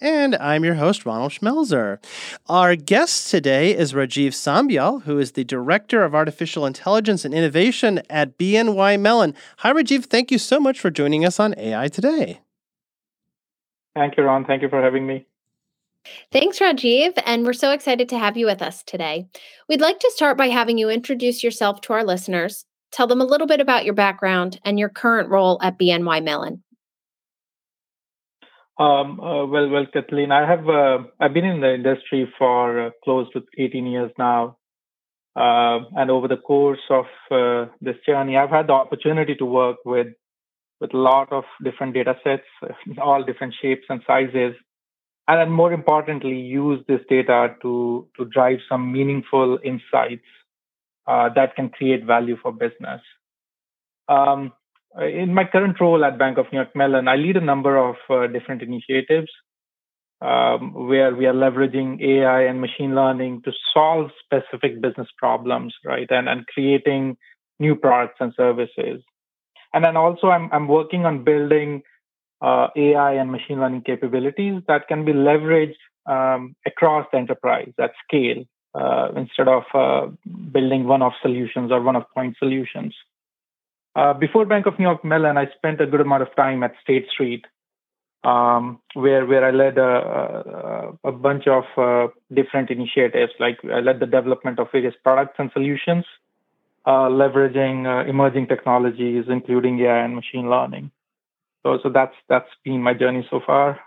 And 0.00 0.36
I'm 0.36 0.64
your 0.64 0.74
host, 0.74 1.04
Ronald 1.04 1.32
Schmelzer. 1.32 1.98
Our 2.48 2.76
guest 2.76 3.32
today 3.32 3.76
is 3.76 3.94
Rajiv 3.94 4.28
Sambial, 4.28 5.02
who 5.02 5.18
is 5.18 5.32
the 5.32 5.42
Director 5.42 6.04
of 6.04 6.14
Artificial 6.14 6.66
Intelligence 6.66 7.24
and 7.24 7.34
Innovation 7.34 8.02
at 8.08 8.38
BNY 8.38 9.00
Mellon. 9.00 9.34
Hi, 9.58 9.72
Rajiv. 9.72 10.04
Thank 10.04 10.30
you 10.30 10.38
so 10.38 10.60
much 10.60 10.78
for 10.78 10.90
joining 10.90 11.24
us 11.24 11.40
on 11.40 11.52
AI 11.58 11.88
Today. 11.88 12.40
Thank 13.96 14.16
you, 14.16 14.22
Ron. 14.22 14.44
Thank 14.44 14.62
you 14.62 14.68
for 14.68 14.80
having 14.80 15.04
me. 15.04 15.26
Thanks, 16.30 16.60
Rajiv. 16.60 17.20
And 17.26 17.44
we're 17.44 17.52
so 17.52 17.72
excited 17.72 18.08
to 18.10 18.18
have 18.18 18.36
you 18.36 18.46
with 18.46 18.62
us 18.62 18.84
today. 18.84 19.26
We'd 19.68 19.80
like 19.80 19.98
to 19.98 20.12
start 20.14 20.38
by 20.38 20.46
having 20.46 20.78
you 20.78 20.88
introduce 20.88 21.42
yourself 21.42 21.80
to 21.82 21.92
our 21.92 22.04
listeners, 22.04 22.66
tell 22.92 23.08
them 23.08 23.20
a 23.20 23.26
little 23.26 23.48
bit 23.48 23.60
about 23.60 23.84
your 23.84 23.94
background 23.94 24.60
and 24.64 24.78
your 24.78 24.90
current 24.90 25.28
role 25.28 25.58
at 25.60 25.76
BNY 25.76 26.22
Mellon. 26.22 26.62
Um, 28.78 29.18
uh, 29.18 29.44
well, 29.46 29.68
well, 29.70 29.86
Kathleen, 29.92 30.30
I 30.30 30.48
have 30.48 30.68
uh, 30.68 30.98
I've 31.18 31.34
been 31.34 31.44
in 31.44 31.60
the 31.60 31.74
industry 31.74 32.32
for 32.38 32.86
uh, 32.86 32.90
close 33.02 33.26
to 33.32 33.42
18 33.58 33.86
years 33.86 34.12
now, 34.16 34.56
uh, 35.34 35.80
and 35.96 36.12
over 36.12 36.28
the 36.28 36.36
course 36.36 36.78
of 36.88 37.06
uh, 37.32 37.72
this 37.80 37.96
journey, 38.06 38.36
I've 38.36 38.50
had 38.50 38.68
the 38.68 38.74
opportunity 38.74 39.34
to 39.36 39.44
work 39.44 39.78
with 39.84 40.08
with 40.80 40.94
a 40.94 40.96
lot 40.96 41.32
of 41.32 41.42
different 41.64 41.94
data 41.94 42.14
sets, 42.22 42.44
all 43.02 43.24
different 43.24 43.54
shapes 43.60 43.86
and 43.88 44.00
sizes, 44.06 44.54
and 45.26 45.40
then 45.40 45.50
more 45.50 45.72
importantly, 45.72 46.36
use 46.38 46.80
this 46.86 47.00
data 47.08 47.56
to 47.62 48.06
to 48.16 48.26
drive 48.26 48.58
some 48.68 48.92
meaningful 48.92 49.58
insights 49.64 50.26
that 51.08 51.56
can 51.56 51.70
create 51.70 52.04
value 52.04 52.36
for 52.40 52.52
business. 52.52 53.00
Um, 54.08 54.52
in 55.00 55.34
my 55.34 55.44
current 55.44 55.80
role 55.80 56.04
at 56.04 56.18
Bank 56.18 56.38
of 56.38 56.46
New 56.52 56.58
York 56.58 56.74
Mellon, 56.74 57.08
I 57.08 57.16
lead 57.16 57.36
a 57.36 57.40
number 57.40 57.76
of 57.76 57.96
uh, 58.10 58.26
different 58.26 58.62
initiatives 58.62 59.30
um, 60.20 60.72
where 60.88 61.14
we 61.14 61.26
are 61.26 61.34
leveraging 61.34 62.02
AI 62.02 62.42
and 62.42 62.60
machine 62.60 62.94
learning 62.94 63.42
to 63.44 63.52
solve 63.72 64.10
specific 64.24 64.80
business 64.80 65.08
problems, 65.16 65.74
right? 65.84 66.10
And, 66.10 66.28
and 66.28 66.46
creating 66.46 67.16
new 67.60 67.76
products 67.76 68.16
and 68.20 68.32
services. 68.36 69.02
And 69.72 69.84
then 69.84 69.96
also, 69.96 70.28
I'm, 70.28 70.50
I'm 70.52 70.66
working 70.66 71.04
on 71.04 71.24
building 71.24 71.82
uh, 72.40 72.68
AI 72.76 73.14
and 73.14 73.30
machine 73.30 73.60
learning 73.60 73.82
capabilities 73.82 74.62
that 74.68 74.88
can 74.88 75.04
be 75.04 75.12
leveraged 75.12 75.74
um, 76.06 76.54
across 76.66 77.06
the 77.12 77.18
enterprise 77.18 77.72
at 77.78 77.90
scale 78.06 78.44
uh, 78.74 79.08
instead 79.16 79.48
of 79.48 79.64
uh, 79.74 80.06
building 80.52 80.86
one 80.86 81.02
off 81.02 81.14
solutions 81.20 81.70
or 81.70 81.82
one-off 81.82 82.04
point 82.14 82.36
solutions. 82.38 82.94
Uh, 83.98 84.14
before 84.14 84.46
Bank 84.46 84.66
of 84.66 84.78
New 84.78 84.84
York 84.84 85.04
Mellon, 85.04 85.36
I 85.36 85.46
spent 85.56 85.80
a 85.80 85.86
good 85.86 86.00
amount 86.00 86.22
of 86.22 86.28
time 86.36 86.62
at 86.62 86.72
State 86.80 87.08
Street, 87.12 87.44
um, 88.22 88.78
where 88.94 89.26
where 89.26 89.44
I 89.44 89.50
led 89.50 89.76
a, 89.76 90.94
a, 91.02 91.08
a 91.08 91.10
bunch 91.10 91.48
of 91.48 91.64
uh, 91.76 92.06
different 92.32 92.70
initiatives. 92.70 93.32
Like 93.40 93.58
I 93.64 93.80
led 93.80 93.98
the 93.98 94.06
development 94.06 94.60
of 94.60 94.68
various 94.70 94.94
products 95.02 95.34
and 95.40 95.50
solutions, 95.52 96.04
uh, 96.86 97.08
leveraging 97.22 97.86
uh, 97.86 98.08
emerging 98.08 98.46
technologies, 98.46 99.24
including 99.28 99.80
AI 99.80 100.04
and 100.04 100.14
machine 100.14 100.48
learning. 100.48 100.92
So 101.64 101.80
so 101.82 101.88
that's 101.88 102.14
that's 102.28 102.52
been 102.64 102.80
my 102.80 102.94
journey 102.94 103.26
so 103.28 103.40
far. 103.44 103.80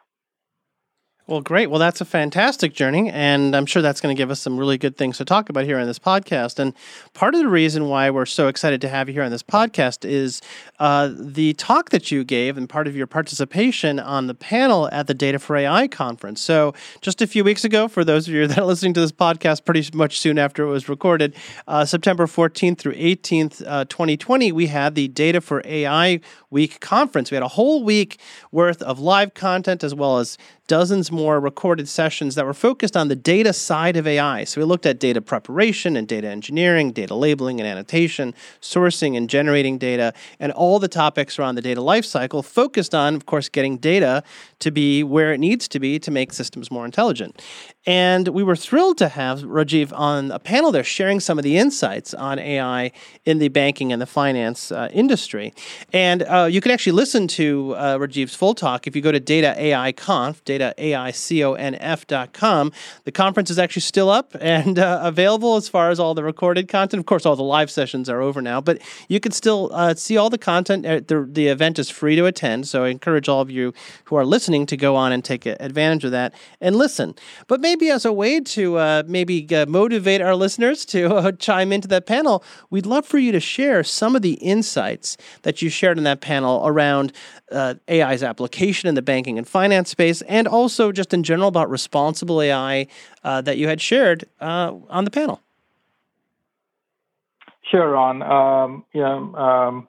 Well, 1.27 1.39
great. 1.39 1.69
Well, 1.69 1.79
that's 1.79 2.01
a 2.01 2.05
fantastic 2.05 2.73
journey, 2.73 3.09
and 3.09 3.55
I'm 3.55 3.67
sure 3.67 3.81
that's 3.81 4.01
going 4.01 4.13
to 4.13 4.19
give 4.19 4.31
us 4.31 4.41
some 4.41 4.57
really 4.57 4.77
good 4.77 4.97
things 4.97 5.17
to 5.19 5.25
talk 5.25 5.49
about 5.49 5.65
here 5.65 5.77
on 5.77 5.85
this 5.85 5.99
podcast. 5.99 6.57
And 6.57 6.73
part 7.13 7.35
of 7.35 7.39
the 7.41 7.47
reason 7.47 7.87
why 7.87 8.09
we're 8.09 8.25
so 8.25 8.47
excited 8.47 8.81
to 8.81 8.89
have 8.89 9.07
you 9.07 9.13
here 9.13 9.23
on 9.23 9.29
this 9.29 9.43
podcast 9.43 10.03
is 10.03 10.41
uh, 10.79 11.11
the 11.15 11.53
talk 11.53 11.91
that 11.91 12.11
you 12.11 12.23
gave 12.23 12.57
and 12.57 12.67
part 12.67 12.87
of 12.87 12.95
your 12.95 13.05
participation 13.05 13.99
on 13.99 14.25
the 14.27 14.33
panel 14.33 14.89
at 14.91 15.05
the 15.05 15.13
Data 15.13 15.37
for 15.37 15.55
AI 15.55 15.87
conference. 15.87 16.41
So, 16.41 16.73
just 17.01 17.21
a 17.21 17.27
few 17.27 17.43
weeks 17.43 17.63
ago, 17.63 17.87
for 17.87 18.03
those 18.03 18.27
of 18.27 18.33
you 18.33 18.47
that 18.49 18.57
are 18.57 18.65
listening 18.65 18.93
to 18.95 18.99
this 18.99 19.11
podcast 19.11 19.63
pretty 19.63 19.87
much 19.95 20.19
soon 20.19 20.39
after 20.39 20.63
it 20.63 20.69
was 20.69 20.89
recorded, 20.89 21.35
uh, 21.67 21.85
September 21.85 22.25
14th 22.25 22.79
through 22.79 22.95
18th, 22.95 23.63
uh, 23.67 23.85
2020, 23.85 24.51
we 24.51 24.67
had 24.67 24.95
the 24.95 25.07
Data 25.07 25.39
for 25.39 25.61
AI 25.65 26.19
Week 26.49 26.81
conference. 26.81 27.31
We 27.31 27.35
had 27.35 27.43
a 27.43 27.47
whole 27.47 27.83
week 27.83 28.19
worth 28.51 28.81
of 28.81 28.99
live 28.99 29.33
content 29.33 29.85
as 29.85 29.95
well 29.95 30.17
as 30.17 30.37
dozens 30.67 31.11
more 31.11 31.39
recorded 31.39 31.87
sessions 31.87 32.35
that 32.35 32.45
were 32.45 32.53
focused 32.53 32.95
on 32.95 33.07
the 33.07 33.15
data 33.15 33.51
side 33.53 33.97
of 33.97 34.07
AI. 34.07 34.43
So 34.45 34.61
we 34.61 34.65
looked 34.65 34.85
at 34.85 34.99
data 34.99 35.21
preparation 35.21 35.97
and 35.97 36.07
data 36.07 36.27
engineering, 36.27 36.91
data 36.91 37.13
labeling 37.13 37.59
and 37.59 37.67
annotation, 37.67 38.33
sourcing 38.61 39.17
and 39.17 39.29
generating 39.29 39.77
data, 39.77 40.13
and 40.39 40.51
all 40.51 40.79
the 40.79 40.87
topics 40.87 41.37
around 41.37 41.55
the 41.55 41.61
data 41.61 41.81
lifecycle, 41.81 42.43
focused 42.43 42.95
on, 42.95 43.15
of 43.15 43.25
course, 43.25 43.49
getting 43.49 43.77
data 43.77 44.23
to 44.59 44.71
be 44.71 45.03
where 45.03 45.33
it 45.33 45.39
needs 45.39 45.67
to 45.67 45.79
be 45.79 45.99
to 45.99 46.11
make 46.11 46.31
systems 46.31 46.71
more 46.71 46.85
intelligent. 46.85 47.41
And 47.87 48.27
we 48.27 48.43
were 48.43 48.55
thrilled 48.55 48.99
to 48.99 49.07
have 49.07 49.39
Rajiv 49.41 49.91
on 49.97 50.29
a 50.29 50.37
panel 50.37 50.71
there 50.71 50.83
sharing 50.83 51.19
some 51.19 51.39
of 51.39 51.43
the 51.43 51.57
insights 51.57 52.13
on 52.13 52.37
AI 52.37 52.91
in 53.25 53.39
the 53.39 53.47
banking 53.47 53.91
and 53.91 53.99
the 53.99 54.05
finance 54.05 54.71
uh, 54.71 54.89
industry. 54.93 55.51
And 55.91 56.21
uh, 56.23 56.47
you 56.49 56.61
can 56.61 56.71
actually 56.71 56.91
listen 56.91 57.27
to 57.29 57.73
uh, 57.75 57.97
Rajiv's 57.97 58.35
full 58.35 58.53
talk 58.53 58.85
if 58.85 58.95
you 58.95 59.01
go 59.01 59.11
to 59.11 59.19
Data 59.19 59.55
AI 59.57 59.93
Conf. 59.93 60.43
The 60.45 60.73
conference 63.11 63.49
is 63.49 63.57
actually 63.57 63.81
still 63.81 64.11
up 64.11 64.35
and 64.39 64.77
uh, 64.77 64.99
available 65.01 65.55
as 65.55 65.67
far 65.67 65.89
as 65.89 65.99
all 65.99 66.13
the 66.13 66.23
recorded 66.23 66.67
content. 66.67 66.99
Of 66.99 67.07
course, 67.07 67.25
all 67.25 67.35
the 67.35 67.41
live 67.41 67.71
sessions 67.71 68.09
are 68.09 68.21
over 68.21 68.43
now, 68.43 68.61
but 68.61 68.79
you 69.07 69.19
can 69.19 69.31
still 69.31 69.71
uh, 69.73 69.95
see 69.95 70.17
all 70.17 70.29
the 70.29 70.37
content. 70.37 70.83
The, 71.07 71.27
the 71.27 71.47
event 71.47 71.79
is 71.79 71.89
free 71.89 72.15
to 72.15 72.27
attend, 72.27 72.67
so 72.67 72.83
I 72.83 72.89
encourage 72.89 73.27
all 73.27 73.41
of 73.41 73.49
you 73.49 73.73
who 74.03 74.17
are 74.17 74.25
listening 74.25 74.67
to 74.67 74.77
go 74.77 74.95
on 74.95 75.11
and 75.11 75.25
take 75.25 75.47
advantage 75.47 76.05
of 76.05 76.11
that 76.11 76.35
and 76.59 76.75
listen. 76.75 77.15
But 77.47 77.59
maybe 77.59 77.70
as 77.79 78.05
a 78.05 78.11
way 78.11 78.39
to 78.41 78.77
uh, 78.77 79.03
maybe 79.07 79.47
uh, 79.55 79.65
motivate 79.65 80.21
our 80.21 80.35
listeners 80.35 80.85
to 80.85 81.15
uh, 81.15 81.31
chime 81.33 81.71
into 81.71 81.87
that 81.87 82.05
panel, 82.05 82.43
we'd 82.69 82.85
love 82.85 83.05
for 83.05 83.17
you 83.17 83.31
to 83.31 83.39
share 83.39 83.83
some 83.83 84.15
of 84.15 84.21
the 84.21 84.33
insights 84.33 85.17
that 85.43 85.61
you 85.61 85.69
shared 85.69 85.97
in 85.97 86.03
that 86.03 86.21
panel 86.21 86.61
around 86.65 87.13
uh, 87.51 87.75
AI's 87.89 88.23
application 88.23 88.89
in 88.89 88.95
the 88.95 89.01
banking 89.01 89.37
and 89.37 89.47
finance 89.47 89.89
space, 89.89 90.21
and 90.23 90.47
also 90.47 90.91
just 90.91 91.13
in 91.13 91.23
general 91.23 91.47
about 91.47 91.69
responsible 91.69 92.41
AI 92.41 92.87
uh, 93.23 93.41
that 93.41 93.57
you 93.57 93.67
had 93.67 93.79
shared 93.79 94.25
uh, 94.41 94.73
on 94.89 95.05
the 95.05 95.11
panel. 95.11 95.41
Sure, 97.69 97.91
Ron. 97.91 98.21
Um, 98.21 98.85
yeah, 98.93 99.13
um, 99.13 99.87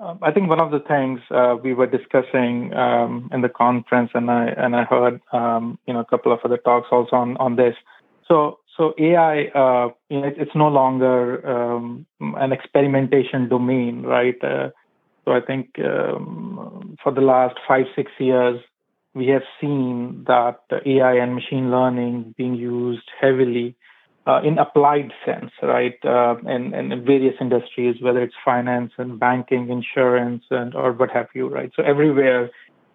um, 0.00 0.18
I 0.22 0.32
think 0.32 0.48
one 0.48 0.60
of 0.60 0.70
the 0.70 0.80
things 0.80 1.20
uh, 1.30 1.56
we 1.62 1.72
were 1.74 1.86
discussing 1.86 2.74
um, 2.74 3.30
in 3.32 3.42
the 3.42 3.48
conference, 3.48 4.10
and 4.14 4.30
I 4.30 4.46
and 4.48 4.74
I 4.74 4.84
heard 4.84 5.20
um, 5.32 5.78
you 5.86 5.94
know 5.94 6.00
a 6.00 6.04
couple 6.04 6.32
of 6.32 6.40
other 6.44 6.58
talks 6.58 6.88
also 6.90 7.14
on 7.16 7.36
on 7.36 7.56
this. 7.56 7.74
So 8.26 8.58
so 8.76 8.94
AI, 8.98 9.46
uh, 9.54 9.90
you 10.10 10.20
know, 10.20 10.30
it's 10.36 10.54
no 10.54 10.68
longer 10.68 11.46
um, 11.48 12.06
an 12.20 12.52
experimentation 12.52 13.48
domain, 13.48 14.02
right? 14.02 14.42
Uh, 14.42 14.70
so 15.24 15.32
I 15.32 15.40
think 15.40 15.78
um, 15.78 16.96
for 17.02 17.12
the 17.12 17.20
last 17.20 17.56
five 17.68 17.86
six 17.94 18.10
years, 18.18 18.60
we 19.14 19.28
have 19.28 19.42
seen 19.60 20.24
that 20.26 20.58
AI 20.84 21.14
and 21.14 21.34
machine 21.36 21.70
learning 21.70 22.34
being 22.36 22.54
used 22.56 23.08
heavily 23.20 23.76
uh, 24.26 24.40
in 24.42 24.58
applied 24.58 25.12
sense, 25.24 25.50
right? 25.62 25.94
Uh, 26.04 26.36
in, 26.46 26.74
in 26.74 27.04
various 27.04 27.34
industries, 27.40 27.96
whether 28.00 28.22
it's 28.22 28.34
finance 28.44 28.92
and 28.96 29.18
banking, 29.20 29.68
insurance, 29.70 30.44
and 30.50 30.74
or 30.74 30.92
what 30.92 31.10
have 31.10 31.28
you, 31.34 31.48
right? 31.48 31.70
So 31.76 31.82
everywhere, 31.82 32.50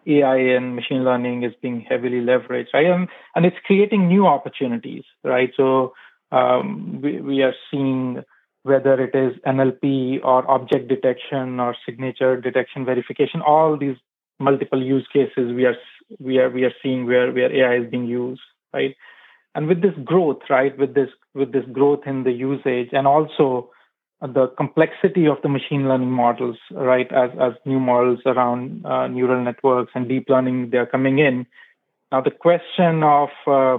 AI 0.08 0.38
and 0.38 0.76
machine 0.76 1.04
learning 1.04 1.44
is 1.44 1.54
being 1.62 1.86
heavily 1.88 2.22
leveraged, 2.22 2.74
right? 2.74 2.88
And, 2.88 3.08
and 3.36 3.46
it's 3.46 3.58
creating 3.66 4.08
new 4.08 4.26
opportunities, 4.26 5.04
right? 5.24 5.52
So 5.56 5.94
um, 6.32 7.00
we, 7.02 7.22
we 7.22 7.42
are 7.44 7.54
seeing 7.70 8.24
whether 8.64 9.02
it 9.02 9.16
is 9.16 9.40
NLP 9.46 10.24
or 10.24 10.50
object 10.50 10.90
detection 10.90 11.60
or 11.60 11.76
signature 11.86 12.40
detection 12.40 12.86
verification, 12.86 13.42
all 13.42 13.78
these 13.78 13.96
multiple 14.40 14.82
use 14.82 15.08
cases 15.12 15.54
we 15.54 15.66
are 15.66 15.76
we 16.20 16.38
are 16.40 16.50
we 16.50 16.64
are 16.64 16.74
seeing 16.82 17.06
where 17.06 17.32
where 17.32 17.54
AI 17.54 17.84
is 17.84 17.92
being 17.92 18.06
used, 18.06 18.42
right? 18.74 18.96
And 19.56 19.68
with 19.68 19.82
this 19.82 19.96
growth 20.04 20.42
right 20.50 20.78
with 20.78 20.94
this 20.94 21.10
with 21.34 21.52
this 21.52 21.66
growth 21.72 22.02
in 22.06 22.24
the 22.24 22.32
usage 22.32 22.90
and 22.92 23.08
also 23.08 23.70
the 24.22 24.48
complexity 24.58 25.28
of 25.28 25.38
the 25.44 25.50
machine 25.50 25.88
learning 25.88 26.12
models 26.12 26.58
right 26.72 27.12
as 27.12 27.30
as 27.40 27.54
new 27.66 27.80
models 27.80 28.20
around 28.26 28.86
uh, 28.86 29.08
neural 29.08 29.44
networks 29.44 29.92
and 29.96 30.08
deep 30.10 30.26
learning 30.30 30.70
they're 30.72 30.86
coming 30.86 31.20
in 31.20 31.46
now 32.12 32.22
the 32.22 32.32
question 32.32 33.04
of 33.04 33.30
uh, 33.48 33.78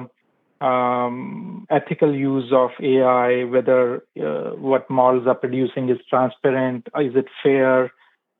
um, 0.61 1.67
ethical 1.71 2.15
use 2.15 2.53
of 2.53 2.71
AI, 2.83 3.45
whether 3.45 4.05
uh, 4.21 4.55
what 4.57 4.91
models 4.91 5.27
are 5.27 5.35
producing 5.35 5.89
is 5.89 5.99
transparent, 6.09 6.87
is 7.01 7.15
it 7.17 7.27
fair, 7.43 7.87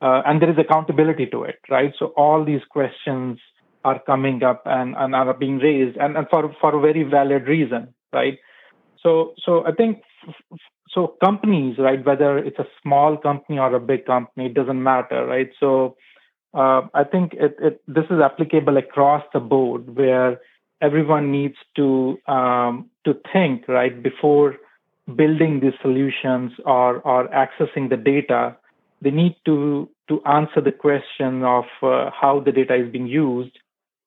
uh, 0.03 0.23
and 0.27 0.41
there 0.41 0.51
is 0.51 0.59
accountability 0.59 1.27
to 1.27 1.45
it, 1.45 1.59
right? 1.71 1.95
So 1.99 2.07
all 2.17 2.45
these 2.45 2.61
questions 2.71 3.39
are 3.85 4.01
coming 4.01 4.43
up 4.43 4.63
and, 4.67 4.95
and 4.97 5.15
are 5.15 5.33
being 5.35 5.59
raised, 5.59 5.97
and, 5.97 6.17
and 6.17 6.27
for 6.29 6.55
for 6.61 6.77
a 6.77 6.81
very 6.81 7.03
valid 7.03 7.47
reason, 7.47 7.95
right? 8.13 8.39
So 9.03 9.35
so 9.45 9.65
I 9.67 9.73
think 9.73 10.03
so 10.91 11.17
companies, 11.23 11.77
right? 11.79 12.05
Whether 12.05 12.39
it's 12.39 12.59
a 12.59 12.67
small 12.83 13.17
company 13.17 13.59
or 13.59 13.75
a 13.75 13.81
big 13.81 14.07
company, 14.07 14.47
it 14.47 14.55
doesn't 14.55 14.83
matter, 14.83 15.25
right? 15.27 15.51
So 15.59 15.97
uh, 16.53 16.83
I 16.95 17.05
think 17.05 17.35
it, 17.35 17.57
it 17.61 17.83
this 17.87 18.05
is 18.11 18.21
applicable 18.23 18.77
across 18.77 19.25
the 19.33 19.41
board 19.41 19.97
where 19.97 20.41
everyone 20.83 21.31
needs 21.31 21.57
to 21.77 22.19
um, 22.27 22.91
to 23.05 23.15
think 23.33 23.69
right 23.69 24.03
before 24.03 24.57
building 25.17 25.61
these 25.61 25.79
solutions 25.81 26.53
or 26.65 26.99
or 26.99 27.29
accessing 27.29 27.89
the 27.89 27.97
data. 27.97 28.57
They 29.03 29.11
need 29.11 29.37
to 29.47 29.89
to 30.09 30.23
answer 30.25 30.61
the 30.61 30.73
question 30.73 31.45
of 31.45 31.65
uh, 31.83 32.11
how 32.11 32.43
the 32.45 32.53
data 32.53 32.75
is 32.75 32.93
being 32.93 33.07
used 33.07 33.57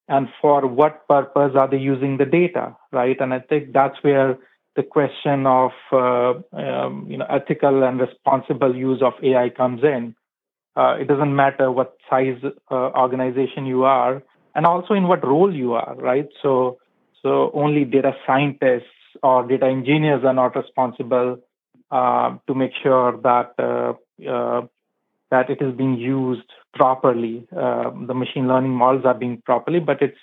and 0.07 0.27
for 0.41 0.67
what 0.67 1.07
purpose 1.07 1.53
are 1.57 1.69
they 1.69 1.77
using 1.77 2.17
the 2.17 2.25
data, 2.25 2.75
right? 2.91 3.19
And 3.19 3.33
I 3.33 3.39
think 3.39 3.73
that's 3.73 3.95
where 4.01 4.37
the 4.75 4.83
question 4.83 5.45
of 5.45 5.71
uh, 5.91 6.33
um, 6.57 7.07
you 7.09 7.17
know 7.17 7.25
ethical 7.29 7.83
and 7.83 7.99
responsible 7.99 8.75
use 8.75 9.01
of 9.01 9.13
AI 9.23 9.49
comes 9.49 9.83
in. 9.83 10.15
Uh, 10.75 10.95
it 10.99 11.07
doesn't 11.07 11.35
matter 11.35 11.71
what 11.71 11.95
size 12.09 12.39
uh, 12.71 12.73
organization 12.73 13.65
you 13.65 13.83
are, 13.83 14.23
and 14.55 14.65
also 14.65 14.93
in 14.93 15.07
what 15.07 15.25
role 15.25 15.53
you 15.53 15.73
are, 15.73 15.95
right? 15.95 16.27
So, 16.41 16.79
so 17.21 17.51
only 17.53 17.85
data 17.85 18.13
scientists 18.25 18.87
or 19.21 19.47
data 19.47 19.67
engineers 19.67 20.23
are 20.25 20.33
not 20.33 20.55
responsible 20.55 21.37
uh, 21.91 22.37
to 22.47 22.55
make 22.55 22.71
sure 22.81 23.15
that 23.21 23.53
uh, 23.59 23.93
uh, 24.27 24.61
that 25.29 25.49
it 25.49 25.61
is 25.61 25.75
being 25.75 25.95
used 25.97 26.49
properly. 26.73 27.47
Um, 27.55 28.05
the 28.07 28.13
machine 28.13 28.47
learning 28.47 28.71
models 28.71 29.05
are 29.05 29.13
being 29.13 29.41
properly, 29.45 29.79
but 29.79 30.01
it's 30.01 30.17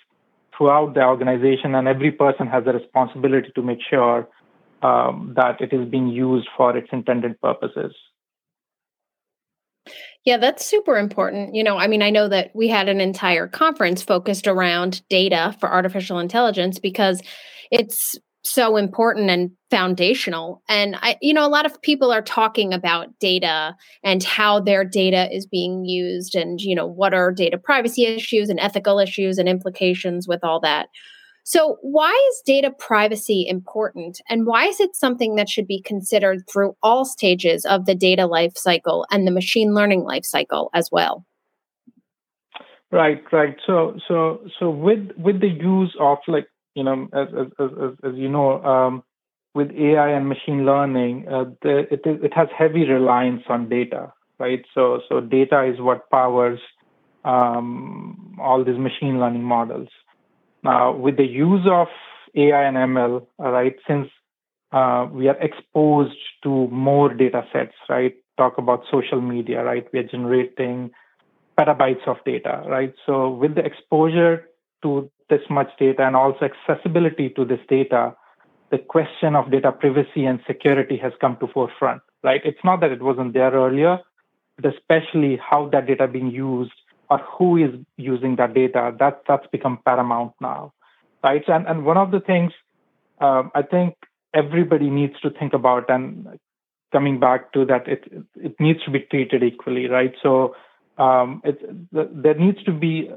throughout 0.56 0.94
the 0.94 1.02
organization, 1.02 1.74
and 1.74 1.88
every 1.88 2.10
person 2.10 2.46
has 2.46 2.64
a 2.66 2.72
responsibility 2.72 3.50
to 3.54 3.62
make 3.62 3.78
sure 3.88 4.28
um, 4.82 5.32
that 5.36 5.60
it 5.60 5.72
is 5.72 5.88
being 5.88 6.08
used 6.08 6.48
for 6.56 6.76
its 6.76 6.88
intended 6.92 7.40
purposes. 7.40 7.94
Yeah, 10.24 10.36
that's 10.36 10.66
super 10.66 10.98
important. 10.98 11.54
You 11.54 11.64
know, 11.64 11.78
I 11.78 11.86
mean, 11.86 12.02
I 12.02 12.10
know 12.10 12.28
that 12.28 12.50
we 12.54 12.68
had 12.68 12.88
an 12.88 13.00
entire 13.00 13.48
conference 13.48 14.02
focused 14.02 14.46
around 14.46 15.00
data 15.08 15.56
for 15.58 15.70
artificial 15.70 16.18
intelligence 16.18 16.78
because 16.78 17.22
it's 17.70 18.18
so 18.42 18.76
important 18.76 19.30
and 19.30 19.50
foundational. 19.70 20.62
And 20.68 20.96
I, 21.00 21.16
you 21.20 21.34
know, 21.34 21.46
a 21.46 21.48
lot 21.48 21.66
of 21.66 21.80
people 21.82 22.10
are 22.10 22.22
talking 22.22 22.72
about 22.72 23.18
data 23.18 23.76
and 24.02 24.22
how 24.22 24.60
their 24.60 24.84
data 24.84 25.34
is 25.34 25.46
being 25.46 25.84
used 25.84 26.34
and, 26.34 26.60
you 26.60 26.74
know, 26.74 26.86
what 26.86 27.12
are 27.12 27.32
data 27.32 27.58
privacy 27.58 28.06
issues 28.06 28.48
and 28.48 28.58
ethical 28.58 28.98
issues 28.98 29.38
and 29.38 29.48
implications 29.48 30.26
with 30.26 30.42
all 30.42 30.60
that. 30.60 30.88
So, 31.44 31.78
why 31.80 32.12
is 32.30 32.42
data 32.46 32.70
privacy 32.78 33.46
important 33.48 34.20
and 34.28 34.46
why 34.46 34.66
is 34.66 34.78
it 34.78 34.94
something 34.94 35.34
that 35.36 35.48
should 35.48 35.66
be 35.66 35.82
considered 35.82 36.44
through 36.50 36.76
all 36.82 37.04
stages 37.04 37.64
of 37.64 37.86
the 37.86 37.94
data 37.94 38.26
life 38.26 38.56
cycle 38.56 39.06
and 39.10 39.26
the 39.26 39.32
machine 39.32 39.74
learning 39.74 40.04
life 40.04 40.24
cycle 40.24 40.70
as 40.74 40.90
well? 40.92 41.24
Right, 42.92 43.22
right. 43.32 43.56
So, 43.66 43.98
so, 44.06 44.40
so 44.58 44.70
with 44.70 45.10
with 45.16 45.40
the 45.40 45.48
use 45.48 45.94
of 46.00 46.18
like 46.26 46.46
you 46.74 46.84
know, 46.84 47.08
as 47.12 47.28
as 47.38 47.46
as, 47.60 47.90
as 48.04 48.14
you 48.14 48.28
know, 48.28 48.62
um, 48.64 49.02
with 49.54 49.70
AI 49.72 50.10
and 50.10 50.28
machine 50.28 50.64
learning, 50.64 51.26
uh, 51.28 51.44
the, 51.62 51.86
it 51.92 52.02
it 52.04 52.32
has 52.34 52.48
heavy 52.56 52.86
reliance 52.88 53.42
on 53.48 53.68
data, 53.68 54.12
right? 54.38 54.64
So, 54.74 55.00
so 55.08 55.20
data 55.20 55.64
is 55.64 55.80
what 55.80 56.08
powers 56.10 56.60
um, 57.24 58.36
all 58.40 58.64
these 58.64 58.78
machine 58.78 59.18
learning 59.20 59.42
models. 59.44 59.88
Now, 60.62 60.94
with 60.94 61.16
the 61.16 61.26
use 61.26 61.66
of 61.70 61.88
AI 62.36 62.62
and 62.64 62.76
ML, 62.76 63.26
right, 63.38 63.76
since 63.88 64.08
uh, 64.72 65.06
we 65.10 65.28
are 65.28 65.38
exposed 65.40 66.16
to 66.44 66.68
more 66.68 67.12
data 67.12 67.44
sets, 67.52 67.74
right? 67.88 68.14
Talk 68.38 68.58
about 68.58 68.84
social 68.90 69.20
media, 69.20 69.64
right? 69.64 69.86
We 69.92 69.98
are 70.00 70.04
generating 70.04 70.90
petabytes 71.58 72.06
of 72.06 72.16
data, 72.24 72.62
right? 72.66 72.94
So 73.06 73.30
with 73.30 73.54
the 73.54 73.64
exposure 73.64 74.48
to 74.82 75.10
this 75.30 75.42
much 75.48 75.70
data 75.78 76.02
and 76.02 76.16
also 76.16 76.50
accessibility 76.50 77.30
to 77.30 77.44
this 77.44 77.60
data, 77.68 78.14
the 78.70 78.78
question 78.78 79.34
of 79.34 79.50
data 79.50 79.72
privacy 79.72 80.24
and 80.26 80.40
security 80.46 80.96
has 80.98 81.12
come 81.20 81.36
to 81.38 81.46
forefront, 81.46 82.02
right? 82.22 82.40
It's 82.44 82.62
not 82.64 82.80
that 82.80 82.92
it 82.92 83.02
wasn't 83.02 83.32
there 83.32 83.50
earlier, 83.52 83.98
but 84.56 84.74
especially 84.74 85.38
how 85.38 85.68
that 85.70 85.86
data 85.86 86.06
being 86.06 86.30
used 86.30 86.72
or 87.08 87.18
who 87.18 87.56
is 87.56 87.70
using 87.96 88.36
that 88.36 88.54
data, 88.54 88.94
that 88.98 89.22
that's 89.26 89.46
become 89.48 89.78
paramount 89.84 90.32
now, 90.40 90.72
right? 91.24 91.42
And 91.48 91.66
and 91.66 91.84
one 91.84 91.96
of 91.96 92.10
the 92.10 92.20
things 92.20 92.52
um, 93.20 93.50
I 93.54 93.62
think 93.62 93.94
everybody 94.34 94.90
needs 94.90 95.20
to 95.20 95.30
think 95.30 95.52
about, 95.52 95.90
and 95.90 96.38
coming 96.92 97.20
back 97.20 97.52
to 97.52 97.64
that, 97.66 97.86
it 97.86 98.04
it 98.36 98.58
needs 98.58 98.82
to 98.84 98.90
be 98.90 99.00
treated 99.00 99.42
equally, 99.42 99.88
right? 99.88 100.14
So 100.22 100.54
um, 101.00 101.40
it, 101.44 101.58
there 101.92 102.34
needs 102.34 102.62
to 102.64 102.72
be 102.72 103.10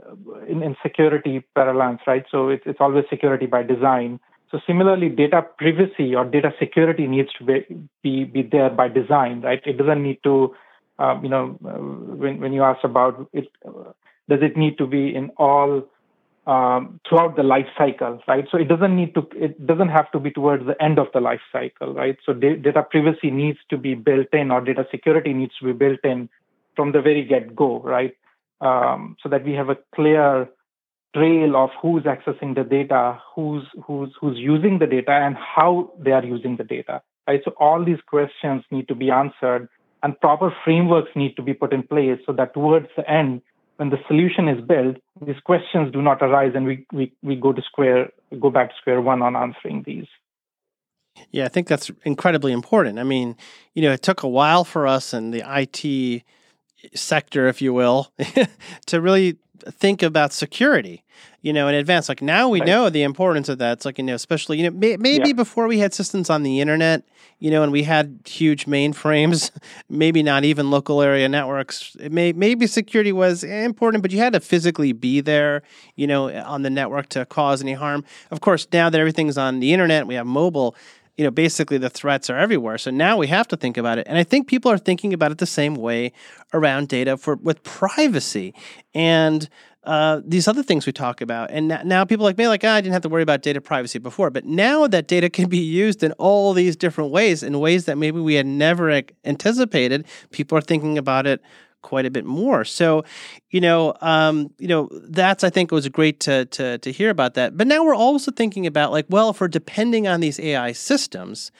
in, 0.47 0.63
in 0.63 0.75
security 0.81 1.43
parallels, 1.55 1.99
right? 2.07 2.25
So 2.31 2.49
it's 2.49 2.63
it's 2.65 2.79
always 2.79 3.05
security 3.09 3.45
by 3.45 3.63
design. 3.63 4.19
So 4.51 4.59
similarly, 4.67 5.09
data 5.09 5.41
privacy 5.57 6.13
or 6.15 6.25
data 6.25 6.51
security 6.59 7.07
needs 7.07 7.29
to 7.39 7.43
be, 7.43 7.65
be, 8.03 8.23
be 8.23 8.41
there 8.43 8.69
by 8.69 8.87
design, 8.87 9.41
right? 9.41 9.61
It 9.65 9.77
doesn't 9.79 10.03
need 10.03 10.19
to 10.23 10.53
um, 10.99 11.23
you 11.23 11.29
know, 11.29 11.57
uh, 11.65 11.79
when 12.21 12.39
when 12.39 12.53
you 12.53 12.63
ask 12.63 12.83
about 12.83 13.27
it, 13.33 13.47
uh, 13.67 13.91
does 14.29 14.39
it 14.41 14.55
need 14.55 14.77
to 14.77 14.87
be 14.87 15.13
in 15.13 15.31
all 15.37 15.83
um, 16.45 16.99
throughout 17.07 17.35
the 17.35 17.43
life 17.43 17.67
cycle, 17.77 18.21
right? 18.27 18.45
So 18.51 18.57
it 18.57 18.67
doesn't 18.67 18.95
need 18.95 19.15
to, 19.15 19.27
it 19.35 19.65
doesn't 19.65 19.89
have 19.89 20.11
to 20.11 20.19
be 20.19 20.29
towards 20.29 20.65
the 20.65 20.81
end 20.81 20.99
of 20.99 21.07
the 21.13 21.21
life 21.21 21.39
cycle, 21.51 21.93
right? 21.93 22.17
So 22.25 22.33
da- 22.33 22.57
data 22.57 22.83
privacy 22.83 23.31
needs 23.31 23.59
to 23.69 23.77
be 23.77 23.95
built 23.95 24.27
in, 24.33 24.51
or 24.51 24.61
data 24.61 24.85
security 24.91 25.33
needs 25.33 25.53
to 25.59 25.65
be 25.65 25.73
built 25.73 25.99
in 26.03 26.29
from 26.75 26.91
the 26.91 27.01
very 27.01 27.23
get 27.23 27.55
go, 27.55 27.81
right? 27.81 28.15
Um, 28.61 29.17
so 29.21 29.29
that 29.29 29.43
we 29.43 29.53
have 29.53 29.69
a 29.69 29.77
clear 29.93 30.47
trail 31.15 31.55
of 31.55 31.69
who's 31.81 32.03
accessing 32.03 32.55
the 32.55 32.63
data, 32.63 33.19
who's 33.35 33.63
who's 33.85 34.13
who's 34.19 34.37
using 34.37 34.79
the 34.79 34.87
data, 34.87 35.11
and 35.11 35.35
how 35.35 35.91
they 35.99 36.11
are 36.11 36.25
using 36.25 36.57
the 36.57 36.63
data, 36.63 37.01
right? 37.27 37.41
So 37.43 37.51
all 37.59 37.83
these 37.83 38.01
questions 38.07 38.63
need 38.71 38.87
to 38.87 38.95
be 38.95 39.11
answered 39.11 39.69
and 40.03 40.19
proper 40.19 40.53
frameworks 40.63 41.11
need 41.15 41.35
to 41.37 41.41
be 41.41 41.53
put 41.53 41.73
in 41.73 41.81
place 41.81 42.19
so 42.25 42.33
that 42.33 42.53
towards 42.53 42.87
the 42.95 43.09
end 43.09 43.41
when 43.77 43.89
the 43.89 43.97
solution 44.07 44.47
is 44.47 44.63
built 44.65 44.97
these 45.25 45.39
questions 45.43 45.91
do 45.91 46.01
not 46.01 46.21
arise 46.21 46.51
and 46.53 46.65
we, 46.65 46.85
we, 46.91 47.11
we 47.23 47.35
go 47.35 47.51
to 47.51 47.61
square 47.61 48.09
go 48.39 48.51
back 48.51 48.69
to 48.69 48.75
square 48.79 49.01
one 49.01 49.21
on 49.21 49.35
answering 49.35 49.81
these 49.85 50.05
yeah 51.31 51.45
i 51.45 51.47
think 51.47 51.67
that's 51.67 51.89
incredibly 52.03 52.51
important 52.51 52.99
i 52.99 53.03
mean 53.03 53.35
you 53.73 53.81
know 53.81 53.91
it 53.91 54.03
took 54.03 54.21
a 54.21 54.27
while 54.27 54.63
for 54.63 54.85
us 54.85 55.13
in 55.13 55.31
the 55.31 55.41
it 55.41 56.23
sector 56.93 57.47
if 57.47 57.61
you 57.61 57.73
will 57.73 58.11
to 58.85 59.01
really 59.01 59.37
think 59.79 60.03
about 60.03 60.33
security 60.33 61.03
you 61.43 61.51
know, 61.51 61.67
in 61.67 61.75
advance. 61.75 62.07
Like 62.07 62.21
now 62.21 62.47
we 62.47 62.61
right. 62.61 62.67
know 62.67 62.89
the 62.89 63.03
importance 63.03 63.49
of 63.49 63.57
that. 63.57 63.73
It's 63.73 63.85
like, 63.85 63.97
you 63.97 64.03
know, 64.03 64.15
especially, 64.15 64.57
you 64.57 64.63
know, 64.63 64.77
may, 64.77 64.95
maybe 64.95 65.27
yeah. 65.27 65.33
before 65.33 65.67
we 65.67 65.77
had 65.77 65.93
systems 65.93 66.29
on 66.29 66.41
the 66.43 66.61
internet, 66.61 67.03
you 67.39 67.51
know, 67.51 67.63
and 67.63 67.71
we 67.71 67.83
had 67.83 68.21
huge 68.25 68.65
mainframes, 68.65 69.51
maybe 69.89 70.23
not 70.23 70.45
even 70.45 70.71
local 70.71 71.01
area 71.01 71.27
networks. 71.27 71.97
It 71.99 72.13
may, 72.13 72.31
maybe 72.31 72.65
security 72.65 73.11
was 73.11 73.43
important, 73.43 74.01
but 74.01 74.11
you 74.11 74.19
had 74.19 74.33
to 74.33 74.39
physically 74.39 74.93
be 74.93 75.19
there, 75.19 75.63
you 75.97 76.07
know, 76.07 76.33
on 76.43 76.61
the 76.61 76.69
network 76.69 77.09
to 77.09 77.25
cause 77.25 77.61
any 77.61 77.73
harm. 77.73 78.05
Of 78.31 78.39
course, 78.39 78.65
now 78.71 78.89
that 78.89 78.97
everything's 78.97 79.37
on 79.37 79.59
the 79.59 79.73
internet, 79.73 80.07
we 80.07 80.15
have 80.15 80.25
mobile, 80.25 80.77
you 81.17 81.23
know, 81.23 81.31
basically 81.31 81.77
the 81.77 81.89
threats 81.89 82.29
are 82.29 82.37
everywhere. 82.37 82.77
So 82.77 82.89
now 82.91 83.17
we 83.17 83.27
have 83.27 83.47
to 83.49 83.57
think 83.57 83.77
about 83.77 83.97
it. 83.97 84.07
And 84.07 84.17
I 84.17 84.23
think 84.23 84.47
people 84.47 84.71
are 84.71 84.77
thinking 84.77 85.13
about 85.13 85.31
it 85.31 85.37
the 85.37 85.45
same 85.45 85.75
way 85.75 86.11
around 86.53 86.87
data 86.87 87.17
for 87.17 87.35
with 87.35 87.61
privacy. 87.63 88.53
And 88.95 89.47
uh, 89.83 90.21
these 90.25 90.47
other 90.47 90.63
things 90.63 90.85
we 90.85 90.93
talk 90.93 91.19
about. 91.19 91.51
And 91.51 91.67
now 91.83 92.05
people 92.05 92.23
like 92.23 92.37
me, 92.37 92.47
like, 92.47 92.63
oh, 92.63 92.69
I 92.69 92.79
didn't 92.79 92.93
have 92.93 93.01
to 93.01 93.09
worry 93.09 93.21
about 93.21 93.41
data 93.41 93.59
privacy 93.59 93.99
before. 93.99 94.29
But 94.29 94.45
now 94.45 94.87
that 94.87 95.07
data 95.07 95.29
can 95.29 95.49
be 95.49 95.57
used 95.57 96.03
in 96.03 96.13
all 96.13 96.53
these 96.53 96.75
different 96.77 97.11
ways, 97.11 97.43
in 97.43 97.59
ways 97.59 97.85
that 97.85 97.97
maybe 97.97 98.19
we 98.19 98.35
had 98.35 98.45
never 98.45 99.01
anticipated, 99.25 100.05
people 100.31 100.57
are 100.57 100.61
thinking 100.61 100.97
about 100.97 101.27
it 101.27 101.41
quite 101.83 102.07
a 102.07 102.11
bit 102.11 102.25
more. 102.25 102.65
So, 102.65 103.05
you 103.51 103.61
know, 103.61 103.93
um, 104.01 104.51
you 104.57 104.67
know, 104.67 104.89
that's 104.91 105.43
I 105.43 105.51
think 105.51 105.71
was 105.71 105.87
great 105.89 106.19
to 106.21 106.45
to 106.45 106.79
to 106.79 106.91
hear 106.91 107.11
about 107.11 107.35
that. 107.35 107.55
But 107.55 107.67
now 107.67 107.83
we're 107.83 107.95
also 107.95 108.31
thinking 108.31 108.65
about 108.65 108.91
like, 108.91 109.05
well, 109.09 109.29
if 109.29 109.39
we're 109.39 109.47
depending 109.47 110.07
on 110.07 110.19
these 110.19 110.39
AI 110.39 110.71
systems, 110.71 111.51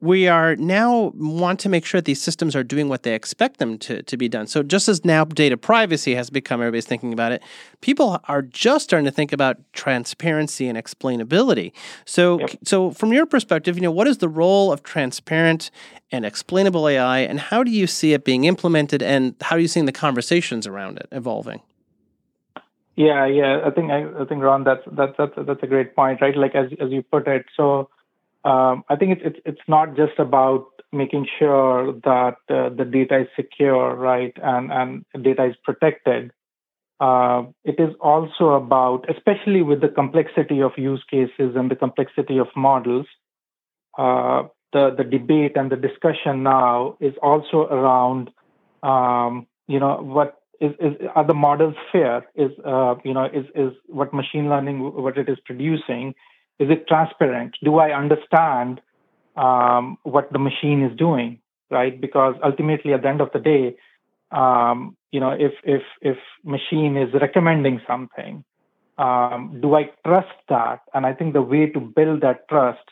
we 0.00 0.28
are 0.28 0.54
now 0.56 1.12
want 1.16 1.58
to 1.60 1.68
make 1.68 1.84
sure 1.84 1.98
that 1.98 2.04
these 2.04 2.22
systems 2.22 2.54
are 2.54 2.62
doing 2.62 2.88
what 2.88 3.02
they 3.02 3.14
expect 3.14 3.58
them 3.58 3.76
to, 3.78 4.02
to 4.04 4.16
be 4.16 4.28
done. 4.28 4.46
So 4.46 4.62
just 4.62 4.88
as 4.88 5.04
now 5.04 5.24
data 5.24 5.56
privacy 5.56 6.14
has 6.14 6.30
become 6.30 6.60
everybody's 6.60 6.86
thinking 6.86 7.12
about 7.12 7.32
it, 7.32 7.42
people 7.80 8.20
are 8.28 8.42
just 8.42 8.84
starting 8.84 9.06
to 9.06 9.10
think 9.10 9.32
about 9.32 9.56
transparency 9.72 10.68
and 10.68 10.78
explainability. 10.78 11.72
So 12.04 12.38
yep. 12.38 12.50
so 12.64 12.92
from 12.92 13.12
your 13.12 13.26
perspective, 13.26 13.76
you 13.76 13.82
know, 13.82 13.90
what 13.90 14.06
is 14.06 14.18
the 14.18 14.28
role 14.28 14.72
of 14.72 14.84
transparent 14.84 15.70
and 16.12 16.24
explainable 16.24 16.88
AI 16.88 17.20
and 17.20 17.40
how 17.40 17.64
do 17.64 17.70
you 17.70 17.86
see 17.86 18.12
it 18.12 18.24
being 18.24 18.44
implemented 18.44 19.02
and 19.02 19.34
how 19.40 19.56
are 19.56 19.60
you 19.60 19.68
seeing 19.68 19.86
the 19.86 19.92
conversations 19.92 20.66
around 20.66 20.98
it 20.98 21.08
evolving? 21.10 21.60
Yeah, 22.94 23.26
yeah. 23.26 23.62
I 23.64 23.70
think 23.70 23.90
I, 23.90 24.06
I 24.20 24.24
think 24.24 24.42
Ron, 24.42 24.62
that's 24.62 24.82
that's 24.92 25.14
that's 25.18 25.32
that's 25.36 25.62
a 25.62 25.66
great 25.66 25.94
point, 25.96 26.20
right? 26.20 26.36
Like 26.36 26.54
as 26.54 26.70
as 26.80 26.90
you 26.90 27.02
put 27.02 27.26
it. 27.26 27.46
So 27.56 27.88
um, 28.48 28.82
I 28.88 28.96
think 28.96 29.18
it's, 29.18 29.22
it's 29.24 29.40
it's 29.44 29.68
not 29.68 29.94
just 29.94 30.18
about 30.18 30.64
making 30.90 31.26
sure 31.38 31.92
that 32.04 32.38
uh, 32.48 32.70
the 32.70 32.86
data 32.90 33.20
is 33.20 33.28
secure, 33.36 33.94
right, 33.94 34.32
and 34.42 34.72
and 34.72 35.04
data 35.22 35.44
is 35.44 35.56
protected. 35.62 36.32
Uh, 36.98 37.42
it 37.64 37.78
is 37.78 37.94
also 38.00 38.54
about, 38.54 39.04
especially 39.14 39.62
with 39.62 39.82
the 39.82 39.88
complexity 39.88 40.62
of 40.62 40.72
use 40.78 41.04
cases 41.10 41.54
and 41.56 41.70
the 41.70 41.76
complexity 41.76 42.38
of 42.38 42.48
models, 42.56 43.06
uh, 43.98 44.44
the 44.72 44.94
the 44.96 45.04
debate 45.04 45.52
and 45.56 45.70
the 45.70 45.76
discussion 45.76 46.42
now 46.42 46.96
is 47.00 47.14
also 47.22 47.68
around, 47.70 48.30
um, 48.82 49.46
you 49.66 49.78
know, 49.78 50.00
what 50.00 50.40
is, 50.58 50.72
is 50.80 50.94
are 51.14 51.26
the 51.26 51.34
models 51.34 51.74
fair? 51.92 52.26
Is 52.34 52.52
uh, 52.64 52.94
you 53.04 53.12
know 53.12 53.26
is 53.26 53.44
is 53.54 53.72
what 53.88 54.14
machine 54.14 54.48
learning 54.48 54.80
what 54.80 55.18
it 55.18 55.28
is 55.28 55.38
producing 55.44 56.14
is 56.58 56.70
it 56.70 56.86
transparent? 56.88 57.56
Do 57.62 57.78
I 57.78 57.96
understand 57.96 58.80
um, 59.36 59.98
what 60.02 60.32
the 60.32 60.38
machine 60.38 60.82
is 60.82 60.96
doing? 60.96 61.40
Right? 61.70 62.00
Because 62.00 62.34
ultimately, 62.42 62.94
at 62.94 63.02
the 63.02 63.08
end 63.08 63.20
of 63.20 63.30
the 63.32 63.38
day, 63.38 63.76
um, 64.30 64.96
you 65.12 65.20
know, 65.20 65.30
if 65.30 65.52
if 65.64 65.82
if 66.00 66.16
machine 66.44 66.96
is 66.96 67.12
recommending 67.14 67.80
something, 67.86 68.44
um, 68.98 69.58
do 69.60 69.74
I 69.74 69.90
trust 70.04 70.38
that? 70.48 70.80
And 70.94 71.06
I 71.06 71.14
think 71.14 71.32
the 71.32 71.42
way 71.42 71.66
to 71.66 71.80
build 71.80 72.22
that 72.22 72.48
trust 72.48 72.84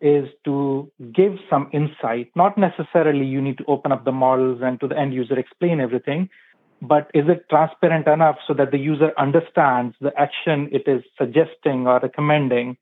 is 0.00 0.28
to 0.44 0.90
give 1.14 1.38
some 1.48 1.70
insight. 1.72 2.30
Not 2.34 2.58
necessarily 2.58 3.24
you 3.24 3.40
need 3.40 3.58
to 3.58 3.64
open 3.66 3.92
up 3.92 4.04
the 4.04 4.12
models 4.12 4.60
and 4.62 4.78
to 4.80 4.88
the 4.88 4.98
end 4.98 5.14
user 5.14 5.38
explain 5.38 5.80
everything, 5.80 6.28
but 6.82 7.10
is 7.14 7.24
it 7.28 7.48
transparent 7.48 8.06
enough 8.06 8.36
so 8.46 8.52
that 8.54 8.70
the 8.70 8.78
user 8.78 9.12
understands 9.16 9.96
the 10.00 10.12
action 10.18 10.68
it 10.70 10.86
is 10.86 11.02
suggesting 11.18 11.86
or 11.86 11.98
recommending 12.00 12.76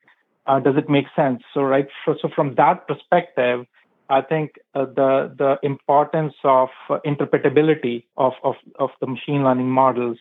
uh, 0.46 0.60
does 0.60 0.76
it 0.76 0.88
make 0.88 1.06
sense? 1.16 1.42
So, 1.52 1.62
right. 1.62 1.88
So, 2.04 2.16
so 2.20 2.28
from 2.34 2.54
that 2.56 2.86
perspective, 2.86 3.66
I 4.10 4.20
think 4.20 4.52
uh, 4.74 4.84
the 4.84 5.34
the 5.36 5.56
importance 5.62 6.34
of 6.44 6.68
uh, 6.90 6.98
interpretability 7.06 8.04
of, 8.16 8.34
of 8.42 8.56
of 8.78 8.90
the 9.00 9.06
machine 9.06 9.44
learning 9.44 9.70
models 9.70 10.18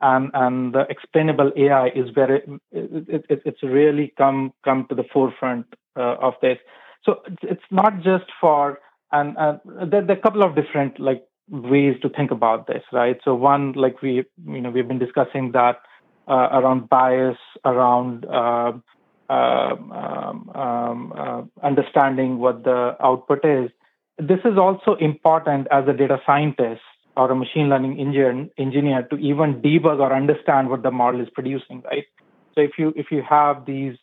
and 0.00 0.30
and 0.34 0.74
the 0.74 0.86
explainable 0.90 1.50
AI 1.56 1.88
is 1.88 2.10
very 2.14 2.42
it, 2.72 3.24
it, 3.30 3.42
it's 3.44 3.62
really 3.62 4.12
come 4.18 4.52
come 4.64 4.86
to 4.90 4.94
the 4.94 5.04
forefront 5.12 5.66
uh, 5.96 6.16
of 6.20 6.34
this. 6.42 6.58
So 7.04 7.22
it's, 7.42 7.62
not 7.70 8.02
just 8.02 8.24
for 8.40 8.78
and 9.12 9.36
uh, 9.36 9.58
there, 9.64 10.02
there 10.02 10.16
are 10.16 10.18
a 10.18 10.22
couple 10.22 10.42
of 10.42 10.54
different 10.54 10.98
like 10.98 11.24
ways 11.48 11.96
to 12.02 12.08
think 12.08 12.30
about 12.30 12.66
this, 12.66 12.82
right? 12.92 13.18
So 13.24 13.34
one, 13.34 13.72
like 13.72 14.02
we 14.02 14.24
you 14.46 14.60
know 14.60 14.70
we've 14.70 14.88
been 14.88 14.98
discussing 14.98 15.52
that 15.52 15.80
uh, 16.28 16.48
around 16.52 16.88
bias, 16.88 17.38
around 17.64 18.26
uh, 18.26 18.72
Um, 19.30 19.90
um, 19.90 20.50
um, 20.54 21.12
uh, 21.16 21.42
understanding 21.66 22.38
what 22.38 22.62
the 22.62 22.94
output 23.00 23.42
is. 23.42 23.70
This 24.18 24.40
is 24.44 24.58
also 24.58 24.96
important 24.96 25.66
as 25.70 25.88
a 25.88 25.94
data 25.94 26.20
scientist 26.26 26.82
or 27.16 27.30
a 27.30 27.34
machine 27.34 27.70
learning 27.70 27.98
engineer, 27.98 28.48
engineer 28.58 29.02
to 29.04 29.16
even 29.16 29.62
debug 29.62 30.00
or 30.00 30.12
understand 30.12 30.68
what 30.68 30.82
the 30.82 30.90
model 30.90 31.22
is 31.22 31.28
producing, 31.30 31.82
right? 31.86 32.04
So 32.54 32.60
if 32.60 32.72
you 32.78 32.92
if 32.96 33.06
you 33.10 33.22
have 33.22 33.64
these 33.64 33.96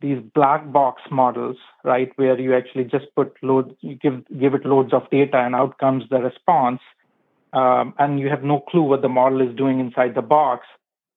these 0.00 0.18
black 0.34 0.72
box 0.72 1.02
models, 1.10 1.56
right, 1.84 2.10
where 2.16 2.38
you 2.40 2.56
actually 2.56 2.84
just 2.84 3.06
put 3.14 3.36
load, 3.42 3.76
you 3.80 3.94
give 3.96 4.22
give 4.40 4.54
it 4.54 4.64
loads 4.64 4.94
of 4.94 5.08
data 5.10 5.36
and 5.36 5.54
out 5.54 5.76
comes 5.78 6.04
the 6.10 6.18
response, 6.18 6.80
um, 7.52 7.94
and 7.98 8.18
you 8.18 8.28
have 8.30 8.42
no 8.42 8.60
clue 8.60 8.82
what 8.82 9.02
the 9.02 9.08
model 9.08 9.40
is 9.40 9.54
doing 9.54 9.80
inside 9.80 10.14
the 10.14 10.22
box, 10.22 10.66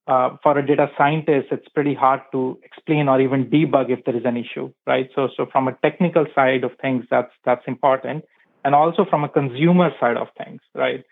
uh, 0.07 0.37
for 0.43 0.57
a 0.57 0.65
data 0.65 0.87
scientist, 0.97 1.47
it's 1.51 1.67
pretty 1.69 1.93
hard 1.93 2.21
to 2.31 2.59
explain 2.63 3.07
or 3.07 3.19
even 3.19 3.45
debug 3.45 3.89
if 3.89 4.03
there 4.05 4.15
is 4.15 4.23
an 4.25 4.37
issue, 4.37 4.71
right? 4.85 5.09
So, 5.15 5.29
so 5.35 5.47
from 5.51 5.67
a 5.67 5.73
technical 5.81 6.25
side 6.35 6.63
of 6.63 6.71
things, 6.81 7.05
that's 7.09 7.31
that's 7.43 7.63
important, 7.67 8.23
and 8.63 8.75
also 8.75 9.05
from 9.09 9.23
a 9.23 9.29
consumer 9.29 9.89
side 9.99 10.17
of 10.17 10.27
things, 10.37 10.61
right? 10.75 11.03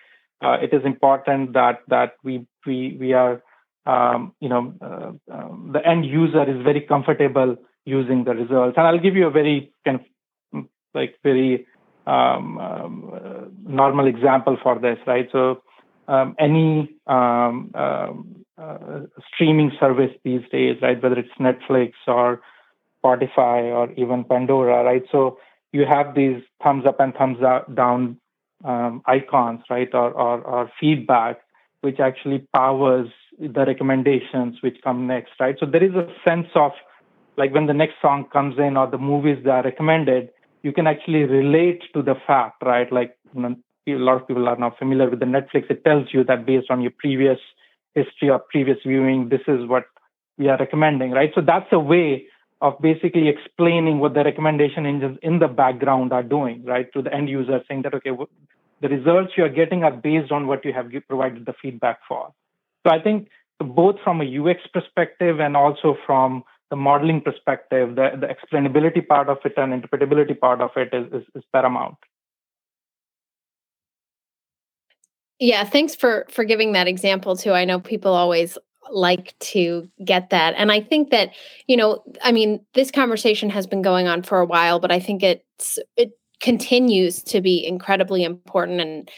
Uh, 0.44 0.58
it 0.62 0.74
is 0.74 0.86
important 0.86 1.54
that 1.54 1.80
that 1.88 2.14
we 2.24 2.46
we 2.68 2.98
we 3.00 3.14
are, 3.14 3.42
um, 3.88 4.34
you 4.40 4.50
know, 4.50 4.74
uh, 4.82 5.34
um, 5.34 5.72
the 5.74 5.86
end 5.86 6.06
user 6.06 6.44
is 6.44 6.62
very 6.64 6.82
comfortable 6.82 7.56
using 7.86 8.24
the 8.26 8.34
results. 8.34 8.76
And 8.78 8.86
I'll 8.86 9.00
give 9.00 9.16
you 9.16 9.28
a 9.28 9.32
very 9.32 9.72
kind 9.86 10.00
of 10.54 10.66
like 10.94 11.16
very 11.24 11.66
um, 12.06 12.60
um 12.60 13.12
uh, 13.16 13.46
normal 13.66 14.08
example 14.08 14.58
for 14.62 14.78
this, 14.78 15.00
right? 15.08 15.28
So 15.32 15.64
um, 16.08 16.36
any 16.40 16.96
um, 17.08 17.72
uh, 18.58 19.02
streaming 19.34 19.72
service 19.80 20.12
these 20.24 20.42
days, 20.52 20.78
right? 20.82 21.02
Whether 21.02 21.20
it's 21.20 21.30
Netflix 21.40 21.94
or 22.08 22.42
Spotify 23.04 23.74
or 23.74 23.92
even 23.94 24.24
Pandora, 24.24 24.84
right? 24.84 25.04
So 25.12 25.38
you 25.72 25.86
have 25.86 26.16
these 26.16 26.42
thumbs 26.64 26.86
up 26.86 27.00
and 27.00 27.14
thumbs 27.14 27.40
down 27.74 28.20
um, 28.64 29.02
icons, 29.06 29.62
right, 29.70 29.90
or, 29.94 30.12
or, 30.12 30.42
or 30.42 30.72
feedback, 30.80 31.40
which 31.82 32.00
actually 32.00 32.48
powers 32.54 33.10
the 33.40 33.66
recommendations 33.66 34.58
which 34.62 34.78
come 34.84 35.08
next, 35.08 35.32
right? 35.40 35.56
So 35.60 35.66
there 35.66 35.84
is 35.84 35.94
a 35.96 36.08
sense 36.24 36.48
of 36.56 36.72
like 37.36 37.54
when 37.54 37.66
the 37.66 37.74
next 37.74 37.96
song 38.02 38.26
comes 38.32 38.58
in 38.58 38.78
or 38.78 38.88
the 38.88 38.98
movies 38.98 39.40
that 39.44 39.52
are 39.52 39.64
recommended, 39.64 40.30
you 40.62 40.72
can 40.72 40.88
actually 40.88 41.24
relate 41.24 41.82
to 41.94 42.02
the 42.02 42.16
fact, 42.28 42.62
right? 42.64 42.92
Like 42.92 43.18
you 43.36 43.42
know, 43.42 43.56
a 43.88 43.92
lot 43.94 44.22
of 44.22 44.28
people 44.28 44.48
are 44.48 44.56
not 44.56 44.78
familiar 44.78 45.10
with 45.10 45.20
the 45.20 45.26
Netflix. 45.26 45.70
It 45.70 45.84
tells 45.84 46.14
you 46.14 46.24
that 46.26 46.46
based 46.46 46.70
on 46.70 46.82
your 46.82 46.92
previous 46.98 47.40
history 47.96 48.30
or 48.30 48.40
previous 48.40 48.78
viewing, 48.86 49.30
this 49.30 49.42
is 49.48 49.68
what 49.68 49.86
we 50.38 50.48
are 50.50 50.58
recommending, 50.58 51.12
right? 51.12 51.32
So 51.36 51.42
that's 51.42 51.68
a 51.72 51.80
way 51.80 52.26
of 52.62 52.80
basically 52.82 53.28
explaining 53.28 54.00
what 54.00 54.14
the 54.14 54.24
recommendation 54.24 54.86
engines 54.86 55.18
in 55.22 55.40
the 55.40 55.48
background 55.48 56.14
are 56.14 56.24
doing, 56.24 56.64
right, 56.64 56.92
to 56.94 57.02
the 57.02 57.14
end 57.14 57.30
user, 57.30 57.62
saying 57.68 57.82
that, 57.84 57.94
okay, 57.94 58.12
the 58.82 58.90
results 58.90 59.34
you 59.38 59.44
are 59.44 59.50
getting 59.50 59.84
are 59.84 59.92
based 59.92 60.32
on 60.32 60.48
what 60.48 60.64
you 60.66 60.74
have 60.74 60.90
provided 61.08 61.46
the 61.46 61.54
feedback 61.62 62.00
for. 62.08 62.34
So 62.86 62.94
I 62.94 63.02
think 63.02 63.28
both 63.60 63.96
from 64.04 64.22
a 64.22 64.26
UX 64.26 64.62
perspective 64.74 65.40
and 65.40 65.56
also 65.56 65.98
from 66.06 66.44
the 66.70 66.76
modeling 66.76 67.22
perspective, 67.22 67.96
the, 67.96 68.12
the 68.20 68.28
explainability 68.28 69.08
part 69.08 69.30
of 69.30 69.38
it 69.46 69.54
and 69.58 69.72
interpretability 69.74 70.40
part 70.40 70.60
of 70.60 70.72
it 70.76 70.90
is, 70.94 71.22
is, 71.22 71.28
is 71.36 71.44
paramount. 71.54 71.98
Yeah, 75.44 75.66
thanks 75.66 75.94
for 75.94 76.26
for 76.30 76.46
giving 76.46 76.72
that 76.72 76.88
example 76.88 77.36
too. 77.36 77.52
I 77.52 77.66
know 77.66 77.78
people 77.78 78.14
always 78.14 78.58
like 78.90 79.38
to 79.40 79.90
get 80.06 80.30
that. 80.30 80.54
And 80.56 80.72
I 80.72 80.80
think 80.80 81.10
that, 81.10 81.32
you 81.68 81.76
know, 81.76 82.02
I 82.24 82.32
mean, 82.32 82.62
this 82.76 82.92
conversation 82.92 83.50
has 83.50 83.68
been 83.68 83.82
going 83.82 84.08
on 84.08 84.24
for 84.24 84.40
a 84.40 84.46
while, 84.46 84.80
but 84.80 84.90
I 84.90 85.02
think 85.02 85.22
it's 85.22 85.80
it 85.98 86.12
continues 86.40 87.22
to 87.24 87.42
be 87.42 87.66
incredibly 87.66 88.24
important 88.24 88.80
and 88.80 89.12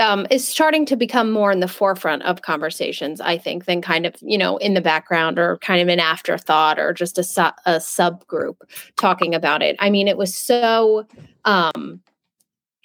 um, 0.00 0.26
is 0.32 0.48
starting 0.48 0.84
to 0.86 0.96
become 0.96 1.30
more 1.30 1.52
in 1.52 1.60
the 1.60 1.68
forefront 1.68 2.24
of 2.24 2.42
conversations, 2.42 3.20
I 3.20 3.38
think, 3.38 3.66
than 3.66 3.82
kind 3.82 4.04
of, 4.04 4.16
you 4.20 4.38
know, 4.38 4.56
in 4.56 4.74
the 4.74 4.80
background 4.80 5.38
or 5.38 5.58
kind 5.58 5.80
of 5.80 5.86
an 5.86 6.00
afterthought 6.00 6.80
or 6.80 6.92
just 6.92 7.18
a, 7.18 7.22
su- 7.22 7.56
a 7.66 7.76
subgroup 7.76 8.56
talking 8.98 9.32
about 9.32 9.62
it. 9.62 9.76
I 9.78 9.90
mean, 9.90 10.08
it 10.08 10.16
was 10.16 10.34
so 10.34 11.06
um, 11.44 12.00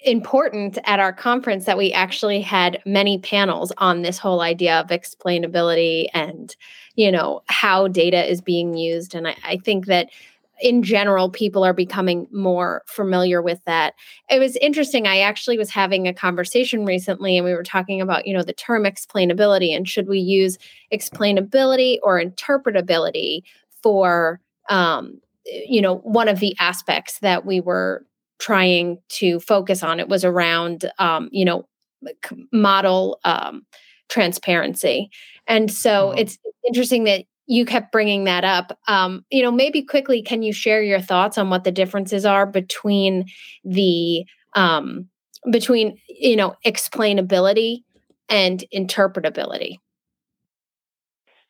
important 0.00 0.78
at 0.84 1.00
our 1.00 1.12
conference 1.12 1.64
that 1.64 1.78
we 1.78 1.92
actually 1.92 2.40
had 2.40 2.80
many 2.86 3.18
panels 3.18 3.72
on 3.78 4.02
this 4.02 4.18
whole 4.18 4.40
idea 4.40 4.78
of 4.80 4.88
explainability 4.88 6.06
and 6.14 6.54
you 6.94 7.10
know 7.10 7.42
how 7.46 7.88
data 7.88 8.30
is 8.30 8.40
being 8.40 8.76
used. 8.76 9.14
And 9.14 9.28
I, 9.28 9.36
I, 9.44 9.56
think 9.56 9.86
that 9.86 10.08
in 10.60 10.82
general 10.82 11.30
people 11.30 11.64
are 11.64 11.72
becoming 11.72 12.26
more 12.30 12.82
familiar 12.86 13.42
with 13.42 13.60
that. 13.64 13.94
It 14.30 14.38
was 14.38 14.56
interesting. 14.56 15.06
I 15.06 15.20
actually 15.20 15.58
was 15.58 15.70
having 15.70 16.06
a 16.06 16.14
conversation 16.14 16.84
recently 16.84 17.36
and 17.36 17.44
we 17.44 17.54
were 17.54 17.64
talking 17.64 18.00
about 18.00 18.26
you 18.26 18.34
know 18.34 18.42
the 18.44 18.52
term 18.52 18.84
explainability 18.84 19.74
and 19.74 19.88
should 19.88 20.08
we 20.08 20.20
use 20.20 20.58
explainability 20.92 21.98
or 22.04 22.22
interpretability 22.22 23.42
for 23.82 24.40
um, 24.70 25.20
you 25.44 25.80
know 25.80 25.96
one 25.98 26.28
of 26.28 26.38
the 26.38 26.54
aspects 26.60 27.18
that 27.18 27.44
we 27.44 27.60
were 27.60 28.04
trying 28.38 28.98
to 29.08 29.40
focus 29.40 29.82
on. 29.82 30.00
It 30.00 30.08
was 30.08 30.24
around, 30.24 30.90
um, 30.98 31.28
you 31.32 31.44
know, 31.44 31.68
model 32.52 33.18
um, 33.24 33.66
transparency. 34.08 35.10
And 35.46 35.72
so 35.72 36.08
mm-hmm. 36.08 36.18
it's 36.18 36.38
interesting 36.66 37.04
that 37.04 37.24
you 37.46 37.64
kept 37.64 37.90
bringing 37.90 38.24
that 38.24 38.44
up. 38.44 38.78
Um, 38.86 39.24
you 39.30 39.42
know, 39.42 39.50
maybe 39.50 39.82
quickly, 39.82 40.22
can 40.22 40.42
you 40.42 40.52
share 40.52 40.82
your 40.82 41.00
thoughts 41.00 41.38
on 41.38 41.50
what 41.50 41.64
the 41.64 41.72
differences 41.72 42.26
are 42.26 42.46
between 42.46 43.26
the 43.64 44.26
um, 44.54 45.08
between 45.50 45.98
you 46.08 46.36
know 46.36 46.54
explainability 46.64 47.84
and 48.28 48.64
interpretability? 48.72 49.78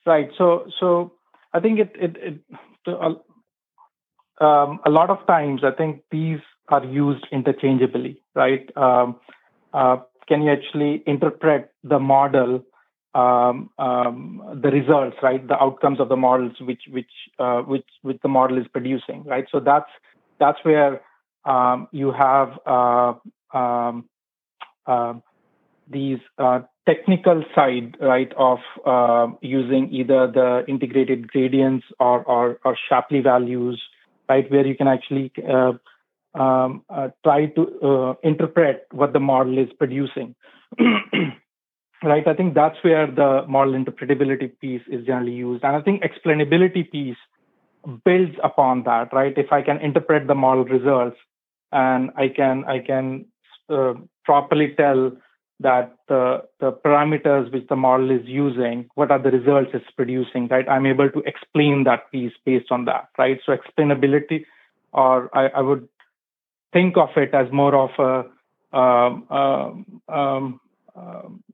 Right. 0.07 0.30
So, 0.38 0.68
so 0.78 1.12
I 1.52 1.61
think 1.61 1.80
it 1.80 1.92
it, 2.00 2.16
it 2.16 2.40
uh, 2.87 4.45
um, 4.45 4.80
a 4.87 4.90
lot 4.90 5.11
of 5.11 5.26
times 5.26 5.62
I 5.64 5.73
think 5.73 6.02
these 6.12 6.40
are 6.68 6.84
used 6.84 7.26
interchangeably. 7.32 8.20
Right. 8.34 8.70
Um, 8.76 9.16
uh, 9.72 9.98
can 10.26 10.42
you 10.42 10.52
actually 10.52 11.02
interpret 11.06 11.72
the 11.82 11.98
model 11.98 12.64
um, 13.14 13.70
um, 13.78 14.60
the 14.62 14.70
results, 14.70 15.16
right? 15.22 15.46
The 15.46 15.60
outcomes 15.60 15.98
of 15.98 16.08
the 16.08 16.16
models 16.16 16.52
which 16.60 16.82
which 16.90 17.10
uh, 17.38 17.60
which 17.62 17.87
which 18.02 18.18
the 18.22 18.28
model 18.28 18.58
is 18.58 18.66
producing, 18.68 19.25
right? 19.25 19.46
So 19.50 19.60
that's 19.60 19.90
that's 20.38 20.58
where 20.62 21.00
um, 21.44 21.88
you 21.90 22.12
have 22.12 22.50
uh, 22.66 23.14
um, 23.56 24.04
uh, 24.87 25.14
these 25.90 26.18
uh, 26.38 26.60
technical 26.87 27.42
side, 27.54 27.96
right, 28.00 28.32
of 28.37 28.58
uh, 28.84 29.28
using 29.40 29.88
either 29.92 30.30
the 30.30 30.64
integrated 30.68 31.28
gradients 31.28 31.87
or 31.98 32.22
or, 32.25 32.60
or 32.64 32.76
Shapley 32.88 33.20
values, 33.20 33.82
right, 34.28 34.48
where 34.50 34.66
you 34.66 34.76
can 34.76 34.87
actually 34.87 35.32
uh, 36.35 36.42
um, 36.42 36.85
try 37.25 37.47
to 37.47 38.16
interpret 38.23 38.87
what 38.92 39.12
the 39.12 39.20
model 39.20 39.58
is 39.58 39.68
producing. 39.78 40.35
right? 42.02 42.26
I 42.26 42.35
think 42.35 42.54
that's 42.54 42.76
where 42.82 43.06
the 43.06 43.44
model 43.49 43.75
interpretability 43.75 44.58
piece 44.61 44.82
is 44.88 45.06
generally 45.06 45.32
used. 45.32 45.64
And 45.64 45.76
I 45.76 45.80
think 45.80 46.02
explainability 46.02 46.90
piece 46.90 47.16
builds 48.04 48.37
upon 48.42 48.85
that, 48.85 49.12
right? 49.12 49.37
If 49.37 49.52
I 49.52 49.62
can 49.62 49.78
interpret 49.78 50.26
the 50.26 50.35
model 50.35 50.64
results 50.64 51.16
and 51.73 52.11
I 52.16 52.28
can 52.28 52.64
I 52.64 52.80
can 52.80 53.26
uh, 53.68 53.94
properly 54.25 54.75
tell 54.76 55.12
that 55.61 55.97
the 56.08 56.42
the 56.61 56.73
parameters 56.73 57.52
which 57.52 57.66
the 57.68 57.76
model 57.76 58.11
is 58.11 58.25
using, 58.25 58.88
what 58.94 59.11
are 59.11 59.18
the 59.20 59.30
results 59.30 59.70
it's 59.75 59.90
producing, 59.97 60.49
right? 60.49 60.68
I'm 60.68 60.87
able 60.87 61.11
to 61.11 61.20
explain 61.20 61.85
that 61.85 62.11
piece 62.12 62.32
based 62.44 62.70
on 62.70 62.85
that, 62.85 63.08
right? 63.18 63.40
So 63.44 63.56
explainability, 63.56 64.44
or 64.92 65.37
I, 65.37 65.49
I 65.49 65.61
would 65.61 65.88
think 66.72 66.96
of 66.96 67.10
it 67.16 67.34
as 67.34 67.46
more 67.52 67.75
of 67.75 67.90
a 67.98 68.76
um, 68.76 69.26
um, 69.30 70.02
um, 70.08 70.60
um 70.94 71.44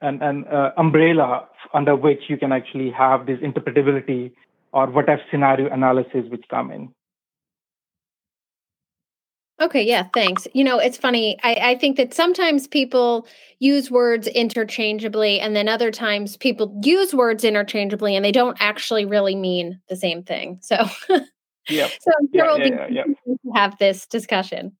an, 0.00 0.22
an 0.22 0.44
uh, 0.46 0.70
umbrella 0.76 1.46
under 1.74 1.94
which 1.94 2.22
you 2.28 2.36
can 2.36 2.52
actually 2.52 2.90
have 2.90 3.26
this 3.26 3.38
interpretability 3.40 4.32
or 4.72 4.86
whatever 4.86 5.20
scenario 5.30 5.70
analysis 5.72 6.24
which 6.30 6.44
come 6.48 6.70
in. 6.70 6.88
Okay, 9.60 9.82
yeah, 9.82 10.04
thanks. 10.14 10.48
You 10.54 10.64
know, 10.64 10.78
it's 10.78 10.96
funny. 10.96 11.38
I, 11.42 11.54
I 11.54 11.74
think 11.74 11.98
that 11.98 12.14
sometimes 12.14 12.66
people 12.66 13.26
use 13.58 13.90
words 13.90 14.26
interchangeably, 14.26 15.38
and 15.38 15.54
then 15.54 15.68
other 15.68 15.90
times 15.90 16.38
people 16.38 16.80
use 16.82 17.12
words 17.12 17.44
interchangeably 17.44 18.16
and 18.16 18.24
they 18.24 18.32
don't 18.32 18.56
actually 18.58 19.04
really 19.04 19.34
mean 19.34 19.78
the 19.90 19.96
same 19.96 20.22
thing. 20.22 20.60
So, 20.62 20.86
yeah. 21.68 21.88
so 21.88 22.10
I'm 22.18 22.28
sure 22.32 22.44
yeah, 22.44 22.44
we'll 22.44 22.58
yeah, 22.58 22.86
be 22.88 22.94
yeah, 22.94 23.04
have 23.54 23.78
this 23.78 24.06
discussion. 24.06 24.76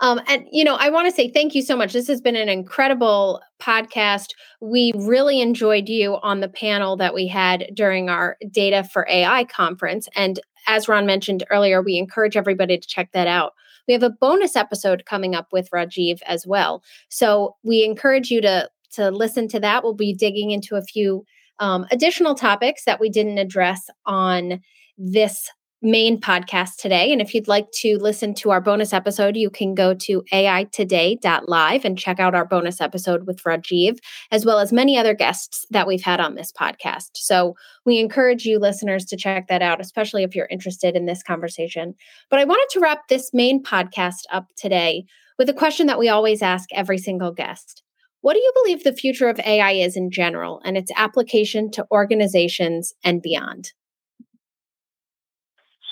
Um, 0.00 0.20
and, 0.26 0.44
you 0.50 0.64
know, 0.64 0.74
I 0.74 0.90
want 0.90 1.08
to 1.08 1.14
say 1.14 1.30
thank 1.30 1.54
you 1.54 1.62
so 1.62 1.76
much. 1.76 1.92
This 1.92 2.08
has 2.08 2.20
been 2.20 2.36
an 2.36 2.48
incredible 2.48 3.40
podcast. 3.60 4.30
We 4.60 4.92
really 4.94 5.40
enjoyed 5.40 5.88
you 5.88 6.16
on 6.22 6.40
the 6.40 6.48
panel 6.48 6.96
that 6.96 7.14
we 7.14 7.26
had 7.26 7.70
during 7.74 8.08
our 8.08 8.36
Data 8.50 8.84
for 8.84 9.06
AI 9.08 9.44
conference. 9.44 10.08
And 10.16 10.40
as 10.66 10.88
Ron 10.88 11.06
mentioned 11.06 11.44
earlier, 11.50 11.82
we 11.82 11.96
encourage 11.96 12.36
everybody 12.36 12.78
to 12.78 12.88
check 12.88 13.12
that 13.12 13.28
out. 13.28 13.52
We 13.86 13.92
have 13.92 14.02
a 14.02 14.10
bonus 14.10 14.56
episode 14.56 15.04
coming 15.04 15.34
up 15.34 15.48
with 15.52 15.70
Rajiv 15.70 16.20
as 16.26 16.46
well. 16.46 16.82
So 17.08 17.56
we 17.62 17.84
encourage 17.84 18.30
you 18.30 18.40
to, 18.40 18.68
to 18.92 19.10
listen 19.10 19.46
to 19.48 19.60
that. 19.60 19.84
We'll 19.84 19.94
be 19.94 20.14
digging 20.14 20.50
into 20.50 20.76
a 20.76 20.82
few 20.82 21.24
um, 21.60 21.86
additional 21.92 22.34
topics 22.34 22.84
that 22.84 22.98
we 22.98 23.10
didn't 23.10 23.38
address 23.38 23.88
on 24.06 24.60
this 24.96 25.50
main 25.84 26.18
podcast 26.18 26.76
today. 26.76 27.12
And 27.12 27.20
if 27.20 27.34
you'd 27.34 27.46
like 27.46 27.70
to 27.82 27.98
listen 27.98 28.32
to 28.34 28.50
our 28.50 28.60
bonus 28.60 28.94
episode, 28.94 29.36
you 29.36 29.50
can 29.50 29.74
go 29.74 29.92
to 29.94 30.22
aitoday.live 30.32 31.84
and 31.84 31.98
check 31.98 32.18
out 32.18 32.34
our 32.34 32.46
bonus 32.46 32.80
episode 32.80 33.26
with 33.26 33.42
Rajiv, 33.42 33.98
as 34.30 34.46
well 34.46 34.58
as 34.58 34.72
many 34.72 34.96
other 34.96 35.12
guests 35.12 35.66
that 35.70 35.86
we've 35.86 36.02
had 36.02 36.20
on 36.20 36.34
this 36.34 36.50
podcast. 36.50 37.10
So 37.14 37.54
we 37.84 37.98
encourage 37.98 38.46
you 38.46 38.58
listeners 38.58 39.04
to 39.06 39.16
check 39.16 39.48
that 39.48 39.60
out, 39.60 39.80
especially 39.80 40.22
if 40.22 40.34
you're 40.34 40.48
interested 40.50 40.96
in 40.96 41.04
this 41.04 41.22
conversation. 41.22 41.94
But 42.30 42.40
I 42.40 42.44
wanted 42.44 42.68
to 42.70 42.80
wrap 42.80 43.08
this 43.08 43.30
main 43.34 43.62
podcast 43.62 44.22
up 44.32 44.46
today 44.56 45.04
with 45.38 45.50
a 45.50 45.54
question 45.54 45.86
that 45.88 45.98
we 45.98 46.08
always 46.08 46.40
ask 46.40 46.70
every 46.72 46.98
single 46.98 47.30
guest. 47.30 47.82
What 48.22 48.32
do 48.32 48.40
you 48.40 48.52
believe 48.54 48.84
the 48.84 48.94
future 48.94 49.28
of 49.28 49.38
AI 49.40 49.72
is 49.72 49.98
in 49.98 50.10
general 50.10 50.62
and 50.64 50.78
its 50.78 50.90
application 50.96 51.70
to 51.72 51.86
organizations 51.90 52.94
and 53.04 53.20
beyond? 53.20 53.72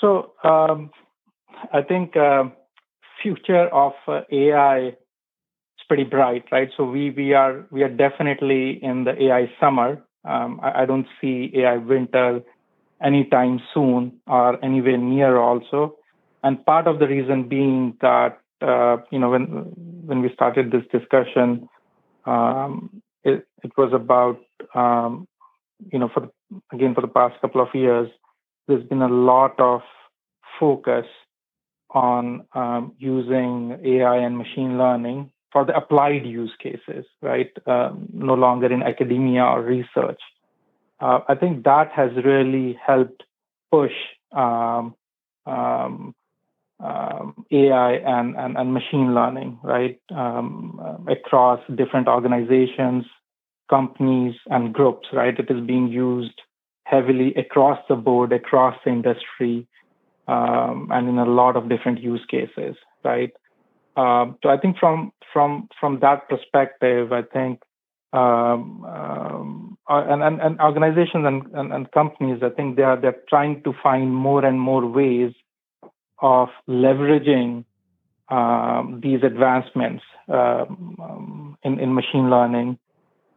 So 0.03 0.33
um, 0.43 0.91
I 1.71 1.81
think 1.81 2.17
uh, 2.17 2.43
future 3.21 3.69
of 3.69 3.93
uh, 4.05 4.21
AI 4.29 4.87
is 4.87 4.95
pretty 5.87 6.03
bright, 6.03 6.43
right? 6.51 6.69
So 6.75 6.83
we 6.83 7.11
we 7.11 7.33
are 7.33 7.65
we 7.71 7.83
are 7.83 7.89
definitely 7.89 8.83
in 8.83 9.05
the 9.05 9.13
AI 9.23 9.49
summer. 9.61 10.03
Um, 10.25 10.59
I, 10.61 10.81
I, 10.81 10.85
don't 10.85 11.07
see 11.19 11.51
AI 11.55 11.77
winter 11.77 12.41
anytime 13.01 13.61
soon 13.73 14.19
or 14.27 14.63
anywhere 14.63 14.97
near 14.97 15.37
also. 15.37 15.97
And 16.43 16.65
part 16.65 16.87
of 16.87 16.99
the 16.99 17.07
reason 17.07 17.47
being 17.47 17.97
that 18.01 18.39
uh, 18.61 18.97
you 19.09 19.19
know 19.19 19.29
when 19.29 19.71
when 20.05 20.21
we 20.21 20.33
started 20.33 20.69
this 20.69 20.83
discussion, 20.91 21.69
um, 22.25 23.01
it, 23.23 23.47
it 23.63 23.71
was 23.77 23.93
about 23.93 24.39
um, 24.75 25.29
you 25.93 25.97
know 25.97 26.09
for 26.13 26.29
again 26.73 26.93
for 26.93 26.99
the 26.99 27.07
past 27.07 27.39
couple 27.39 27.61
of 27.61 27.69
years 27.73 28.09
there's 28.67 28.83
been 28.83 29.01
a 29.01 29.07
lot 29.07 29.59
of 29.59 29.81
focus 30.59 31.05
on 31.89 32.45
um, 32.53 32.93
using 32.97 33.77
AI 33.83 34.17
and 34.17 34.37
machine 34.37 34.77
learning 34.77 35.31
for 35.51 35.63
the 35.63 35.75
applied 35.75 36.25
use 36.25 36.51
cases, 36.61 37.05
right? 37.21 37.51
Um, 37.67 38.09
no 38.11 38.33
longer 38.33 38.71
in 38.73 38.81
academia 38.81 39.43
or 39.43 39.61
research. 39.61 40.19
Uh, 40.99 41.19
I 41.27 41.35
think 41.35 41.63
that 41.65 41.91
has 41.91 42.11
really 42.25 42.77
helped 42.85 43.23
push 43.71 43.93
um, 44.31 44.95
um, 45.45 46.15
um 46.79 47.45
AI 47.51 47.93
and, 47.93 48.35
and, 48.35 48.57
and, 48.57 48.73
machine 48.73 49.13
learning, 49.13 49.59
right, 49.63 49.99
um, 50.15 51.05
across 51.07 51.59
different 51.75 52.07
organizations, 52.07 53.05
companies, 53.69 54.35
and 54.47 54.73
groups, 54.73 55.07
right? 55.13 55.37
It 55.37 55.51
is 55.51 55.65
being 55.65 55.89
used 55.89 56.41
heavily 56.93 57.33
across 57.35 57.79
the 57.89 57.95
board, 57.95 58.31
across 58.31 58.75
the 58.85 58.91
industry, 58.91 59.67
um, 60.27 60.89
and 60.91 61.09
in 61.09 61.17
a 61.17 61.25
lot 61.25 61.55
of 61.55 61.67
different 61.67 61.99
use 61.99 62.25
cases, 62.29 62.75
right? 63.03 63.33
Um, 63.97 64.37
so 64.41 64.49
I 64.49 64.57
think 64.57 64.77
from 64.77 65.11
from 65.31 65.67
from 65.79 65.99
that 66.01 66.29
perspective, 66.29 67.11
I 67.11 67.23
think 67.23 67.61
um, 68.13 68.85
um, 68.85 69.77
uh, 69.89 70.03
and, 70.07 70.21
and, 70.21 70.39
and 70.39 70.59
organizations 70.61 71.25
and, 71.25 71.41
and, 71.55 71.73
and, 71.73 71.91
companies, 71.91 72.43
I 72.43 72.49
think 72.49 72.75
they 72.75 72.83
are 72.83 72.99
they're 73.01 73.23
trying 73.27 73.63
to 73.63 73.73
find 73.81 74.13
more 74.13 74.45
and 74.45 74.59
more 74.59 74.85
ways 74.85 75.33
of 76.21 76.49
leveraging 76.69 77.65
um, 78.29 78.99
these 79.01 79.21
advancements 79.23 80.03
um, 80.27 81.57
in, 81.63 81.79
in 81.79 81.95
machine 81.95 82.29
learning 82.29 82.77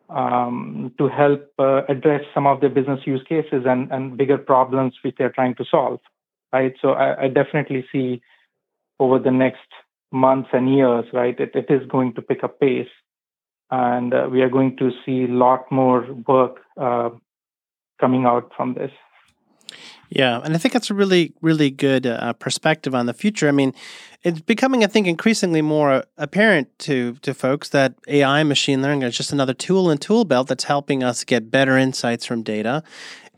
um, 0.08 0.92
to 0.98 1.08
help 1.08 1.50
uh, 1.58 1.82
address 1.88 2.22
some 2.34 2.46
of 2.46 2.60
the 2.60 2.68
business 2.68 3.00
use 3.04 3.22
cases 3.28 3.64
and, 3.66 3.90
and 3.90 4.16
bigger 4.16 4.38
problems 4.38 4.94
which 5.02 5.16
they're 5.18 5.30
trying 5.30 5.54
to 5.56 5.64
solve. 5.70 6.00
Right. 6.52 6.74
So 6.80 6.90
I, 6.90 7.24
I 7.24 7.28
definitely 7.28 7.84
see 7.92 8.22
over 8.98 9.18
the 9.18 9.30
next 9.30 9.66
months 10.12 10.48
and 10.52 10.74
years, 10.74 11.04
right, 11.12 11.38
it, 11.38 11.50
it 11.54 11.66
is 11.68 11.86
going 11.88 12.14
to 12.14 12.22
pick 12.22 12.44
up 12.44 12.60
pace. 12.60 12.88
And 13.70 14.14
uh, 14.14 14.28
we 14.30 14.42
are 14.42 14.48
going 14.48 14.76
to 14.76 14.90
see 15.04 15.24
a 15.24 15.34
lot 15.34 15.70
more 15.72 16.06
work 16.26 16.58
uh, 16.80 17.10
coming 18.00 18.24
out 18.24 18.52
from 18.56 18.74
this. 18.74 18.92
Yeah, 20.08 20.40
and 20.44 20.54
I 20.54 20.58
think 20.58 20.72
that's 20.72 20.90
a 20.90 20.94
really, 20.94 21.32
really 21.40 21.70
good 21.70 22.06
uh, 22.06 22.32
perspective 22.34 22.94
on 22.94 23.06
the 23.06 23.14
future. 23.14 23.48
I 23.48 23.52
mean, 23.52 23.74
it's 24.22 24.40
becoming, 24.40 24.84
I 24.84 24.86
think, 24.86 25.06
increasingly 25.06 25.62
more 25.62 26.04
apparent 26.16 26.76
to 26.80 27.14
to 27.22 27.34
folks 27.34 27.68
that 27.70 27.94
AI, 28.08 28.42
machine 28.44 28.82
learning, 28.82 29.02
is 29.02 29.16
just 29.16 29.32
another 29.32 29.54
tool 29.54 29.90
in 29.90 29.98
tool 29.98 30.24
belt 30.24 30.48
that's 30.48 30.64
helping 30.64 31.02
us 31.02 31.24
get 31.24 31.50
better 31.50 31.76
insights 31.76 32.24
from 32.24 32.42
data, 32.42 32.82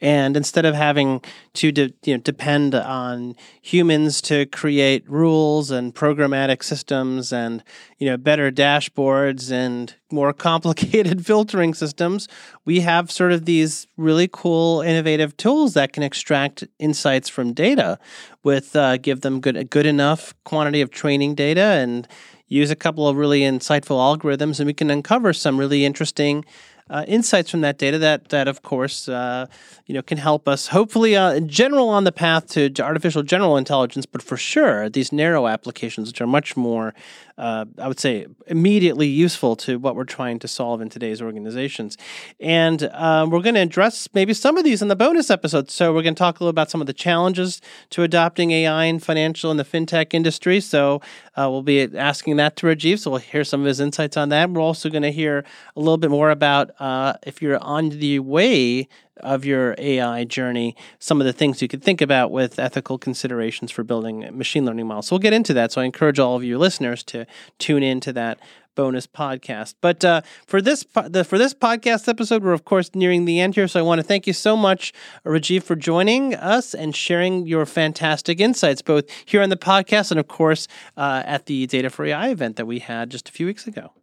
And 0.01 0.37
instead 0.37 0.65
of 0.65 0.75
having 0.75 1.23
to 1.55 1.73
de- 1.73 1.95
you 2.05 2.15
know, 2.15 2.21
depend 2.21 2.75
on 2.75 3.35
humans 3.61 4.21
to 4.23 4.47
create 4.47 5.09
rules 5.09 5.71
and 5.71 5.95
programmatic 5.95 6.63
systems 6.63 7.33
and 7.33 7.63
you 7.99 8.09
know 8.09 8.17
better 8.17 8.51
dashboards 8.51 9.51
and 9.51 9.95
more 10.11 10.33
complicated 10.49 11.27
filtering 11.27 11.75
systems, 11.75 12.29
we 12.65 12.81
have 12.81 13.11
sort 13.11 13.33
of 13.33 13.45
these 13.45 13.87
really 13.97 14.29
cool, 14.31 14.81
innovative 14.83 15.37
tools 15.37 15.75
that 15.75 15.93
can 15.93 16.03
extract 16.03 16.65
insights 16.79 17.29
from 17.29 17.53
data, 17.53 17.99
with 18.43 18.77
uh, 18.77 18.97
give 18.99 19.23
them 19.23 19.41
good 19.41 19.57
a 19.57 19.65
good 19.65 19.87
enough 19.87 20.35
quantity 20.45 20.81
of 20.81 20.91
training 20.91 21.35
data 21.35 21.61
and 21.61 22.07
use 22.49 22.71
a 22.71 22.77
couple 22.77 23.07
of 23.07 23.17
really 23.17 23.41
insightful 23.41 23.99
algorithms, 23.99 24.59
and 24.59 24.67
we 24.67 24.75
can 24.75 24.91
uncover 24.91 25.33
some 25.33 25.59
really 25.59 25.85
interesting 25.85 26.45
uh, 26.90 27.05
insights 27.07 27.51
from 27.51 27.61
that 27.61 27.79
data 27.79 27.98
that 27.98 28.29
that 28.29 28.48
of 28.48 28.62
course 28.62 29.09
uh, 29.09 29.46
you 29.87 29.94
know 29.94 30.03
can 30.03 30.18
help 30.18 30.48
us 30.48 30.68
hopefully 30.68 31.16
uh, 31.16 31.33
in 31.33 31.48
general 31.48 31.88
on 31.88 32.05
the 32.05 32.12
path 32.12 32.46
to, 32.46 32.70
to, 32.70 32.83
artificial 32.83 33.22
general 33.22 33.57
intelligence 33.57 34.07
but 34.07 34.22
for 34.22 34.37
sure 34.37 34.88
these 34.88 35.12
narrow 35.12 35.46
applications 35.46 36.09
which 36.09 36.20
are 36.20 36.27
much 36.27 36.57
more 36.57 36.94
uh, 37.38 37.64
I 37.79 37.87
would 37.87 38.01
say 38.01 38.27
immediately 38.48 39.07
useful 39.07 39.55
to 39.57 39.79
what 39.79 39.94
we're 39.94 40.05
trying 40.05 40.40
to 40.40 40.48
solve 40.48 40.81
in 40.81 40.88
today's 40.88 41.22
organizations. 41.22 41.96
And 42.40 42.83
um, 42.92 43.31
we're 43.31 43.40
going 43.40 43.55
to 43.55 43.61
address 43.61 44.09
maybe 44.12 44.35
some 44.35 44.59
of 44.59 44.64
these 44.64 44.83
in 44.83 44.88
the 44.88 44.96
bonus 44.96 45.31
episode. 45.31 45.70
So 45.70 45.94
we're 45.94 46.03
going 46.03 46.16
to 46.16 46.18
talk 46.18 46.40
a 46.40 46.42
little 46.42 46.51
about 46.51 46.68
some 46.68 46.81
of 46.81 46.88
the 46.88 46.92
challenges 46.92 47.61
to 47.90 48.03
adopting 48.03 48.51
AI 48.51 48.87
in 48.87 48.98
financial 48.98 49.53
and 49.53 49.61
the 49.61 49.64
fintech 49.64 50.14
industry. 50.14 50.61
So 50.61 51.01
uh, 51.37 51.48
we'll 51.48 51.62
be 51.62 51.96
asking 51.96 52.37
that 52.37 52.57
to 52.57 52.66
Rajiv. 52.66 52.98
So 52.98 53.12
we'll 53.12 53.20
hear 53.20 53.44
some 53.44 53.61
of 53.61 53.66
his 53.66 53.79
insights 53.79 54.16
on 54.16 54.31
that. 54.31 54.51
We're 54.51 54.61
also 54.61 54.90
going 54.90 55.03
to 55.03 55.12
hear 55.12 55.44
a 55.77 55.81
little 55.81 55.96
bit 55.96 56.11
more 56.11 56.31
about 56.31 56.72
uh, 56.79 57.14
if 57.25 57.43
you're 57.43 57.62
on 57.62 57.91
the 57.91 58.19
way 58.21 58.88
of 59.19 59.45
your 59.45 59.75
AI 59.79 60.25
journey, 60.25 60.77
some 60.99 61.21
of 61.21 61.27
the 61.27 61.33
things 61.33 61.61
you 61.61 61.69
could 61.69 61.83
think 61.83 62.01
about 62.01 62.31
with 62.31 62.59
ethical 62.59 62.99
considerations 62.99 63.71
for 63.71 63.83
building 63.83 64.29
machine 64.37 64.64
learning 64.64 64.87
models. 64.87 65.09
So 65.09 65.17
we'll 65.17 65.21
get 65.21 65.33
into 65.33 65.53
that. 65.55 65.73
So 65.73 65.81
I 65.81 65.85
encourage 65.85 66.19
all 66.19 66.37
of 66.37 66.45
you 66.45 66.59
listeners 66.59 67.03
to 67.05 67.27
tune 67.59 67.83
into 67.83 68.12
that 68.12 68.38
bonus 68.75 69.09
podcast. 69.09 69.75
But 69.81 70.05
uh, 70.05 70.21
for 70.47 70.62
this 70.62 70.87
the, 71.05 71.25
for 71.25 71.37
this 71.37 71.53
podcast 71.53 72.07
episode, 72.07 72.45
we're 72.45 72.53
of 72.53 72.64
course 72.64 72.95
nearing 72.95 73.25
the 73.25 73.41
end 73.41 73.57
here. 73.57 73.67
So 73.67 73.81
I 73.81 73.83
want 73.83 73.99
to 73.99 74.07
thank 74.07 74.29
you 74.29 74.33
so 74.33 74.57
much, 74.57 74.93
Rajiv, 75.25 75.64
for 75.64 75.75
joining 75.75 76.37
us 76.37 76.75
and 76.75 76.95
sharing 76.95 77.45
your 77.47 77.67
fantastic 77.67 78.41
insights, 78.41 78.81
both 78.81 79.11
here 79.25 79.43
on 79.43 79.49
the 79.51 79.57
podcast 79.57 80.12
and 80.12 80.21
of 80.21 80.29
course 80.29 80.69
uh, 80.97 81.25
at 81.27 81.47
the 81.47 81.67
Data 81.67 81.91
for 81.91 82.05
AI 82.05 82.29
event 82.29 82.55
that 82.55 82.67
we 82.67 82.79
had 82.79 83.11
just 83.11 83.29
a 83.29 83.33
few 83.33 83.47
weeks 83.47 83.67
ago. 83.67 83.98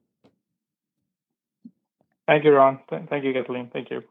Thank 2.27 2.43
you, 2.43 2.51
Ron. 2.51 2.79
Thank 2.89 3.23
you, 3.23 3.33
Kathleen. 3.33 3.69
Thank 3.71 3.89
you. 3.91 4.03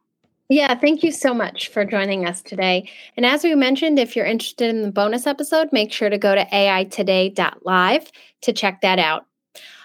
Yeah, 0.48 0.74
thank 0.74 1.02
you 1.02 1.10
so 1.10 1.32
much 1.32 1.68
for 1.68 1.84
joining 1.86 2.26
us 2.26 2.42
today. 2.42 2.90
And 3.16 3.24
as 3.24 3.42
we 3.42 3.54
mentioned, 3.54 3.98
if 3.98 4.14
you're 4.14 4.26
interested 4.26 4.68
in 4.68 4.82
the 4.82 4.92
bonus 4.92 5.26
episode, 5.26 5.70
make 5.72 5.90
sure 5.90 6.10
to 6.10 6.18
go 6.18 6.34
to 6.34 6.44
aitoday.live 6.44 8.12
to 8.42 8.52
check 8.52 8.80
that 8.82 8.98
out. 8.98 9.26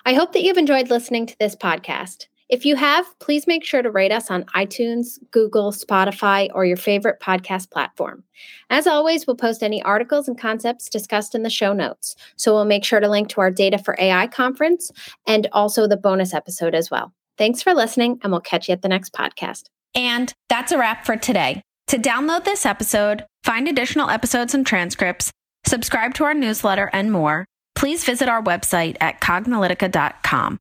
I 0.06 0.14
hope 0.14 0.34
that 0.34 0.44
you've 0.44 0.58
enjoyed 0.58 0.90
listening 0.90 1.28
to 1.28 1.36
this 1.40 1.56
podcast. 1.56 2.28
If 2.50 2.66
you 2.66 2.76
have, 2.76 3.08
please 3.20 3.46
make 3.48 3.64
sure 3.64 3.84
to 3.84 3.92
rate 3.92 4.12
us 4.12 4.32
on 4.32 4.44
iTunes, 4.56 5.20
Google, 5.32 5.72
Spotify, 5.72 6.50
or 6.54 6.66
your 6.66 6.78
favorite 6.78 7.20
podcast 7.22 7.70
platform. 7.70 8.24
As 8.72 8.88
always, 8.88 9.28
we'll 9.28 9.36
post 9.36 9.62
any 9.62 9.84
articles 9.84 10.28
and 10.28 10.38
concepts 10.38 10.90
discussed 10.90 11.36
in 11.36 11.44
the 11.44 11.50
show 11.50 11.74
notes. 11.74 12.16
So 12.38 12.54
we'll 12.54 12.66
make 12.66 12.84
sure 12.84 13.00
to 13.00 13.08
link 13.08 13.30
to 13.30 13.42
our 13.42 13.52
Data 13.52 13.78
for 13.78 13.96
AI 14.00 14.28
conference 14.28 14.92
and 15.28 15.48
also 15.54 15.88
the 15.88 15.96
bonus 15.96 16.34
episode 16.34 16.74
as 16.74 16.90
well. 16.90 17.14
Thanks 17.40 17.64
for 17.64 17.74
listening, 17.74 18.20
and 18.22 18.34
we'll 18.34 18.42
catch 18.42 18.68
you 18.68 18.74
at 18.74 18.82
the 18.82 18.90
next 18.90 19.14
podcast. 19.14 19.70
And 19.96 20.34
that's 20.50 20.74
a 20.74 20.78
wrap 20.78 21.06
for 21.06 21.16
today. 21.16 21.62
To 21.88 21.98
download 21.98 22.44
this 22.44 22.66
episode, 22.66 23.26
find 23.46 23.66
additional 23.66 24.10
episodes 24.10 24.54
and 24.54 24.68
transcripts, 24.68 25.32
subscribe 25.66 26.14
to 26.16 26.26
our 26.26 26.34
newsletter, 26.34 26.90
and 26.92 27.14
more, 27.14 27.46
please 27.76 28.04
visit 28.04 28.28
our 28.28 28.44
website 28.44 28.98
at 29.00 29.22
cognilytica.com. 29.22 30.58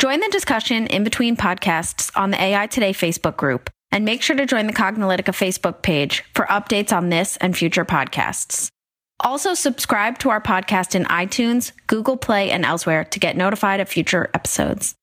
Join 0.00 0.20
the 0.20 0.28
discussion 0.32 0.86
in 0.86 1.04
between 1.04 1.36
podcasts 1.36 2.10
on 2.16 2.30
the 2.30 2.42
AI 2.42 2.66
Today 2.66 2.94
Facebook 2.94 3.36
group, 3.36 3.68
and 3.92 4.06
make 4.06 4.22
sure 4.22 4.36
to 4.36 4.46
join 4.46 4.66
the 4.66 4.72
Cognilytica 4.72 5.34
Facebook 5.34 5.82
page 5.82 6.24
for 6.34 6.46
updates 6.46 6.96
on 6.96 7.10
this 7.10 7.36
and 7.36 7.54
future 7.54 7.84
podcasts. 7.84 8.68
Also, 9.20 9.52
subscribe 9.52 10.18
to 10.20 10.30
our 10.30 10.40
podcast 10.40 10.94
in 10.94 11.04
iTunes, 11.04 11.72
Google 11.88 12.16
Play, 12.16 12.50
and 12.50 12.64
elsewhere 12.64 13.04
to 13.04 13.20
get 13.20 13.36
notified 13.36 13.80
of 13.80 13.88
future 13.88 14.30
episodes. 14.32 14.94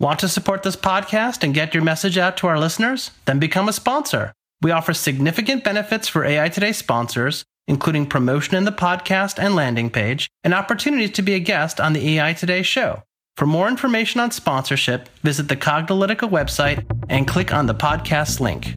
Want 0.00 0.18
to 0.20 0.28
support 0.28 0.62
this 0.62 0.76
podcast 0.76 1.44
and 1.44 1.52
get 1.52 1.74
your 1.74 1.84
message 1.84 2.16
out 2.16 2.38
to 2.38 2.46
our 2.46 2.58
listeners? 2.58 3.10
Then 3.26 3.38
become 3.38 3.68
a 3.68 3.72
sponsor. 3.74 4.32
We 4.62 4.70
offer 4.70 4.94
significant 4.94 5.62
benefits 5.62 6.08
for 6.08 6.24
AI 6.24 6.48
Today 6.48 6.72
sponsors, 6.72 7.44
including 7.68 8.06
promotion 8.06 8.56
in 8.56 8.64
the 8.64 8.72
podcast 8.72 9.38
and 9.38 9.54
landing 9.54 9.90
page, 9.90 10.30
and 10.42 10.54
opportunities 10.54 11.10
to 11.12 11.22
be 11.22 11.34
a 11.34 11.38
guest 11.38 11.82
on 11.82 11.92
the 11.92 12.16
AI 12.16 12.32
Today 12.32 12.62
show. 12.62 13.02
For 13.36 13.44
more 13.44 13.68
information 13.68 14.22
on 14.22 14.30
sponsorship, 14.30 15.10
visit 15.22 15.48
the 15.48 15.56
Cognilytica 15.56 16.30
website 16.30 16.82
and 17.10 17.28
click 17.28 17.52
on 17.52 17.66
the 17.66 17.74
podcast 17.74 18.40
link. 18.40 18.76